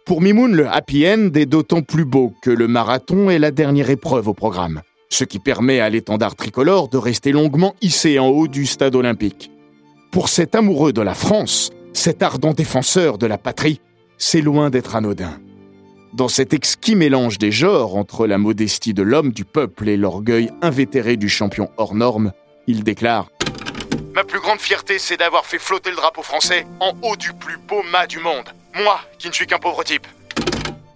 Pour 0.07 0.21
Mimoun, 0.21 0.55
le 0.55 0.69
happy 0.69 1.05
end 1.09 1.31
est 1.35 1.47
d'autant 1.47 1.83
plus 1.83 2.05
beau 2.05 2.33
que 2.41 2.51
le 2.51 2.69
marathon 2.69 3.29
est 3.29 3.41
la 3.41 3.51
dernière 3.51 3.91
épreuve 3.91 4.29
au 4.29 4.35
programme, 4.35 4.83
ce 5.09 5.25
qui 5.25 5.39
permet 5.39 5.81
à 5.81 5.89
l'étendard 5.89 6.35
tricolore 6.35 6.89
de 6.89 6.99
rester 6.99 7.33
longuement 7.33 7.75
hissé 7.81 8.19
en 8.19 8.29
haut 8.29 8.49
du 8.49 8.67
stade 8.67 8.95
olympique. 8.95 9.51
Pour 10.11 10.29
cet 10.29 10.55
amoureux 10.55 10.93
de 10.93 11.03
la 11.03 11.15
France, 11.15 11.71
cet 11.93 12.23
ardent 12.23 12.53
défenseur 12.53 13.19
de 13.19 13.27
la 13.27 13.39
patrie, 13.39 13.81
c'est 14.19 14.41
loin 14.41 14.71
d'être 14.71 14.97
anodin. 14.97 15.39
Dans 16.15 16.29
cet 16.29 16.55
exquis 16.55 16.95
mélange 16.95 17.39
des 17.39 17.53
genres 17.53 17.97
entre 17.97 18.27
la 18.27 18.39
modestie 18.39 18.95
de 18.95 19.03
l'homme 19.03 19.33
du 19.33 19.45
peuple 19.45 19.89
et 19.89 19.97
l'orgueil 19.97 20.51
invétéré 20.63 21.17
du 21.17 21.29
champion 21.29 21.69
hors 21.77 21.95
norme, 21.95 22.33
il 22.67 22.85
déclare 22.85 23.31
Ma 24.15 24.25
plus 24.25 24.41
grande 24.41 24.61
fierté, 24.61 24.99
c'est 24.99 25.19
d'avoir 25.19 25.45
fait 25.45 25.59
flotter 25.59 25.91
le 25.91 25.97
drapeau 25.97 26.23
français 26.23 26.67
en 26.81 26.93
haut 27.03 27.17
du 27.17 27.35
plus 27.35 27.59
beau 27.59 27.83
mât 27.93 28.07
du 28.07 28.19
monde. 28.19 28.49
Moi, 28.83 28.99
qui 29.19 29.29
ne 29.29 29.33
suis 29.35 29.47
qu'un 29.47 29.59
pauvre 29.59 29.85
type. 29.85 30.07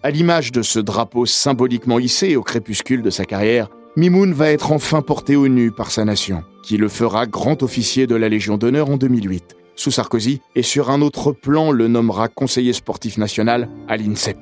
À 0.03 0.11
l'image 0.11 0.53
de 0.53 0.62
ce 0.62 0.79
drapeau 0.79 1.27
symboliquement 1.27 1.99
hissé 1.99 2.37
au 2.37 2.42
crépuscule 2.42 3.03
de 3.03 3.11
sa 3.11 3.27
carrière, 3.27 3.68
Mimoun 4.01 4.33
va 4.33 4.51
être 4.51 4.73
enfin 4.73 5.03
porté 5.03 5.37
au 5.37 5.47
nu 5.47 5.73
par 5.73 5.91
sa 5.91 6.07
nation, 6.07 6.43
qui 6.63 6.79
le 6.79 6.89
fera 6.89 7.27
grand 7.27 7.63
officier 7.63 8.07
de 8.07 8.15
la 8.15 8.31
Légion 8.31 8.57
d'honneur 8.57 8.89
en 8.89 8.97
2008, 8.97 9.57
sous 9.77 9.91
Sarkozy, 9.91 10.41
et 10.57 10.63
sur 10.63 10.89
un 10.89 11.03
autre 11.03 11.33
plan 11.33 11.71
le 11.71 11.87
nommera 11.87 12.29
conseiller 12.29 12.73
sportif 12.73 13.19
national 13.19 13.69
à 13.89 13.99
l'INSEP. 13.99 14.39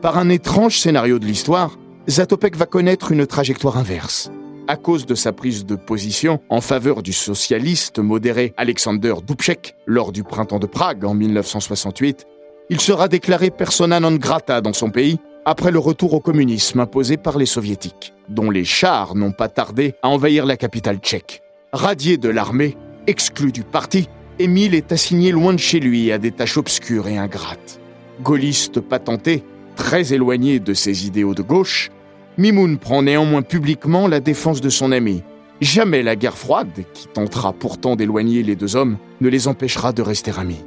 Par 0.00 0.16
un 0.16 0.28
étrange 0.28 0.78
scénario 0.78 1.18
de 1.18 1.26
l'histoire, 1.26 1.76
Zatopek 2.08 2.54
va 2.54 2.66
connaître 2.66 3.10
une 3.10 3.26
trajectoire 3.26 3.78
inverse. 3.78 4.30
À 4.68 4.76
cause 4.76 5.06
de 5.06 5.16
sa 5.16 5.32
prise 5.32 5.66
de 5.66 5.74
position 5.74 6.40
en 6.48 6.60
faveur 6.60 7.02
du 7.02 7.12
socialiste 7.12 7.98
modéré 7.98 8.54
Alexander 8.56 9.14
Dubček 9.26 9.74
lors 9.86 10.12
du 10.12 10.22
printemps 10.22 10.60
de 10.60 10.66
Prague 10.66 11.04
en 11.04 11.14
1968, 11.14 12.26
il 12.70 12.80
sera 12.80 13.08
déclaré 13.08 13.50
persona 13.50 13.98
non 13.98 14.14
grata 14.14 14.60
dans 14.60 14.72
son 14.72 14.90
pays 14.90 15.18
après 15.48 15.70
le 15.70 15.78
retour 15.78 16.12
au 16.12 16.20
communisme 16.20 16.80
imposé 16.80 17.16
par 17.16 17.38
les 17.38 17.46
soviétiques, 17.46 18.12
dont 18.28 18.50
les 18.50 18.66
chars 18.66 19.14
n'ont 19.14 19.32
pas 19.32 19.48
tardé 19.48 19.94
à 20.02 20.10
envahir 20.10 20.44
la 20.44 20.58
capitale 20.58 20.98
tchèque. 20.98 21.40
Radié 21.72 22.18
de 22.18 22.28
l'armée, 22.28 22.76
exclu 23.06 23.50
du 23.50 23.62
parti, 23.62 24.10
Émile 24.38 24.74
est 24.74 24.92
assigné 24.92 25.32
loin 25.32 25.54
de 25.54 25.58
chez 25.58 25.80
lui 25.80 26.12
à 26.12 26.18
des 26.18 26.32
tâches 26.32 26.58
obscures 26.58 27.08
et 27.08 27.16
ingrates. 27.16 27.80
Gaulliste 28.22 28.80
patenté, 28.80 29.42
très 29.74 30.12
éloigné 30.12 30.60
de 30.60 30.74
ses 30.74 31.06
idéaux 31.06 31.34
de 31.34 31.40
gauche, 31.40 31.90
Mimoun 32.36 32.76
prend 32.76 33.00
néanmoins 33.00 33.40
publiquement 33.40 34.06
la 34.06 34.20
défense 34.20 34.60
de 34.60 34.68
son 34.68 34.92
ami. 34.92 35.22
Jamais 35.62 36.02
la 36.02 36.14
guerre 36.14 36.36
froide, 36.36 36.84
qui 36.92 37.08
tentera 37.08 37.54
pourtant 37.54 37.96
d'éloigner 37.96 38.42
les 38.42 38.54
deux 38.54 38.76
hommes, 38.76 38.98
ne 39.22 39.30
les 39.30 39.48
empêchera 39.48 39.94
de 39.94 40.02
rester 40.02 40.32
amis. 40.38 40.62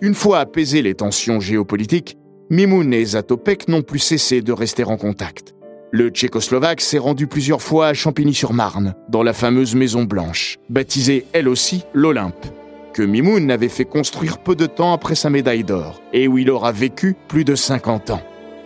Une 0.00 0.14
fois 0.14 0.38
apaisées 0.38 0.82
les 0.82 0.94
tensions 0.94 1.40
géopolitiques, 1.40 2.16
Mimoun 2.50 2.94
et 2.94 3.04
Zatopek 3.04 3.68
n'ont 3.68 3.82
plus 3.82 3.98
cessé 3.98 4.40
de 4.40 4.52
rester 4.52 4.82
en 4.82 4.96
contact. 4.96 5.54
Le 5.90 6.08
Tchécoslovaque 6.08 6.80
s'est 6.80 6.96
rendu 6.96 7.26
plusieurs 7.26 7.60
fois 7.60 7.88
à 7.88 7.94
Champigny-sur-Marne, 7.94 8.94
dans 9.10 9.22
la 9.22 9.34
fameuse 9.34 9.74
Maison 9.74 10.04
Blanche, 10.04 10.56
baptisée 10.70 11.26
elle 11.34 11.46
aussi 11.46 11.84
l'Olympe, 11.92 12.46
que 12.94 13.02
Mimoun 13.02 13.50
avait 13.50 13.68
fait 13.68 13.84
construire 13.84 14.38
peu 14.38 14.56
de 14.56 14.64
temps 14.64 14.94
après 14.94 15.14
sa 15.14 15.28
médaille 15.28 15.62
d'or, 15.62 16.00
et 16.14 16.26
où 16.26 16.38
il 16.38 16.48
aura 16.48 16.72
vécu 16.72 17.16
plus 17.28 17.44
de 17.44 17.54
50 17.54 18.10
ans. 18.10 18.22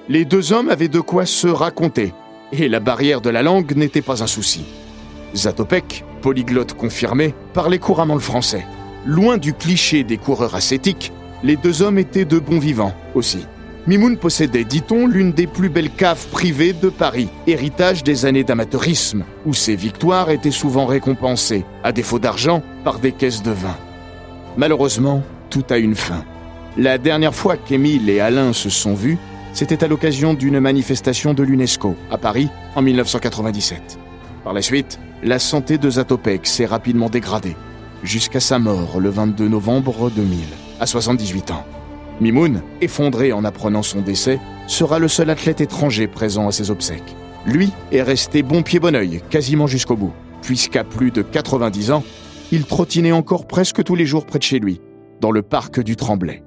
Les 0.09 0.25
deux 0.25 0.53
hommes 0.53 0.69
avaient 0.69 0.87
de 0.87 1.01
quoi 1.01 1.27
se 1.27 1.49
raconter, 1.49 2.13
et 2.53 2.69
la 2.69 2.79
barrière 2.79 3.21
de 3.21 3.31
la 3.31 3.43
langue 3.43 3.75
n'était 3.75 4.01
pas 4.01 4.23
un 4.23 4.29
souci. 4.29 4.65
Zatopek, 5.35 6.05
polyglotte 6.21 6.75
confirmé, 6.75 7.35
parlait 7.53 7.81
couramment 7.81 8.15
le 8.15 8.21
français. 8.21 8.65
Loin 9.07 9.39
du 9.39 9.55
cliché 9.55 10.05
des 10.05 10.19
coureurs 10.19 10.55
ascétiques, 10.55 11.13
les 11.43 11.57
deux 11.57 11.83
hommes 11.83 11.99
étaient 11.99 12.25
de 12.25 12.39
bons 12.39 12.61
vivants 12.61 12.95
aussi. 13.17 13.45
Mimoun 13.89 14.17
possédait, 14.17 14.63
dit-on, 14.63 15.09
l'une 15.09 15.33
des 15.33 15.49
plus 15.49 15.69
belles 15.69 15.91
caves 15.91 16.29
privées 16.29 16.73
de 16.73 16.89
Paris, 16.89 17.29
héritage 17.49 18.05
des 18.05 18.27
années 18.27 18.45
d'amateurisme, 18.45 19.25
où 19.45 19.55
ses 19.55 19.75
victoires 19.75 20.31
étaient 20.31 20.53
souvent 20.53 20.87
récompensées, 20.87 21.65
à 21.83 21.91
défaut 21.91 22.21
d'argent, 22.21 22.63
par 22.85 23.01
des 23.01 23.11
caisses 23.11 23.43
de 23.43 23.51
vin. 23.51 23.77
Malheureusement, 24.57 25.25
tout 25.51 25.65
a 25.71 25.79
une 25.79 25.97
fin. 25.97 26.25
La 26.77 26.97
dernière 26.97 27.35
fois 27.35 27.57
qu'Émile 27.57 28.09
et 28.09 28.21
Alain 28.21 28.53
se 28.53 28.71
sont 28.71 28.95
vus, 28.95 29.19
c'était 29.53 29.83
à 29.83 29.89
l'occasion 29.89 30.33
d'une 30.33 30.61
manifestation 30.61 31.35
de 31.35 31.43
l'UNESCO 31.43 31.97
à 32.09 32.19
Paris 32.19 32.51
en 32.77 32.83
1997. 32.83 33.99
Par 34.45 34.53
la 34.53 34.63
suite, 34.63 35.01
la 35.25 35.41
santé 35.41 35.77
de 35.77 35.91
Zatopek 35.91 36.47
s'est 36.47 36.67
rapidement 36.67 37.11
dégradée, 37.11 37.57
jusqu'à 38.05 38.41
sa 38.41 38.61
mort 38.61 39.01
le 39.01 39.11
22 39.11 39.49
novembre 39.49 40.09
2000, 40.09 40.39
à 40.79 40.87
78 40.87 41.51
ans. 41.51 41.67
Mimoun, 42.23 42.63
effondré 42.81 43.33
en 43.33 43.45
apprenant 43.45 43.83
son 43.83 44.01
décès, 44.01 44.41
sera 44.67 44.99
le 44.99 45.09
seul 45.09 45.29
athlète 45.29 45.61
étranger 45.61 46.07
présent 46.07 46.49
à 46.49 46.53
ses 46.53 46.71
obsèques. 46.71 47.17
Lui 47.47 47.73
est 47.91 48.03
resté 48.03 48.43
bon 48.43 48.63
pied 48.63 48.81
bon 48.81 48.95
oeil, 48.95 49.21
quasiment 49.29 49.67
jusqu'au 49.67 49.97
bout, 49.97 50.13
puisqu'à 50.41 50.85
plus 50.85 51.11
de 51.11 51.23
90 51.23 51.91
ans, 51.91 52.05
il 52.53 52.65
trottinait 52.65 53.13
encore 53.13 53.47
presque 53.47 53.83
tous 53.83 53.97
les 53.97 54.07
jours 54.07 54.25
près 54.25 54.39
de 54.39 54.45
chez 54.45 54.59
lui, 54.59 54.81
dans 55.21 55.31
le 55.31 55.43
parc 55.43 55.81
du 55.81 55.97
Tremblay. 55.97 56.43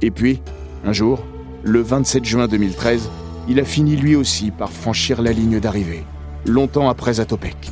Et 0.00 0.10
puis, 0.10 0.40
un 0.84 0.92
jour, 0.92 1.24
le 1.64 1.80
27 1.80 2.24
juin 2.24 2.48
2013, 2.48 3.10
il 3.48 3.58
a 3.60 3.64
fini 3.64 3.96
lui 3.96 4.14
aussi 4.14 4.50
par 4.50 4.70
franchir 4.70 5.22
la 5.22 5.32
ligne 5.32 5.58
d'arrivée, 5.58 6.04
longtemps 6.46 6.88
après 6.88 7.14
Zatopek. 7.14 7.70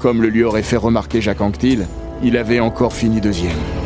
Comme 0.00 0.22
le 0.22 0.28
lui 0.28 0.42
aurait 0.42 0.62
fait 0.62 0.76
remarquer 0.76 1.20
Jacques 1.20 1.40
Anquetil, 1.40 1.86
il 2.22 2.36
avait 2.36 2.60
encore 2.60 2.92
fini 2.92 3.20
deuxième. 3.20 3.85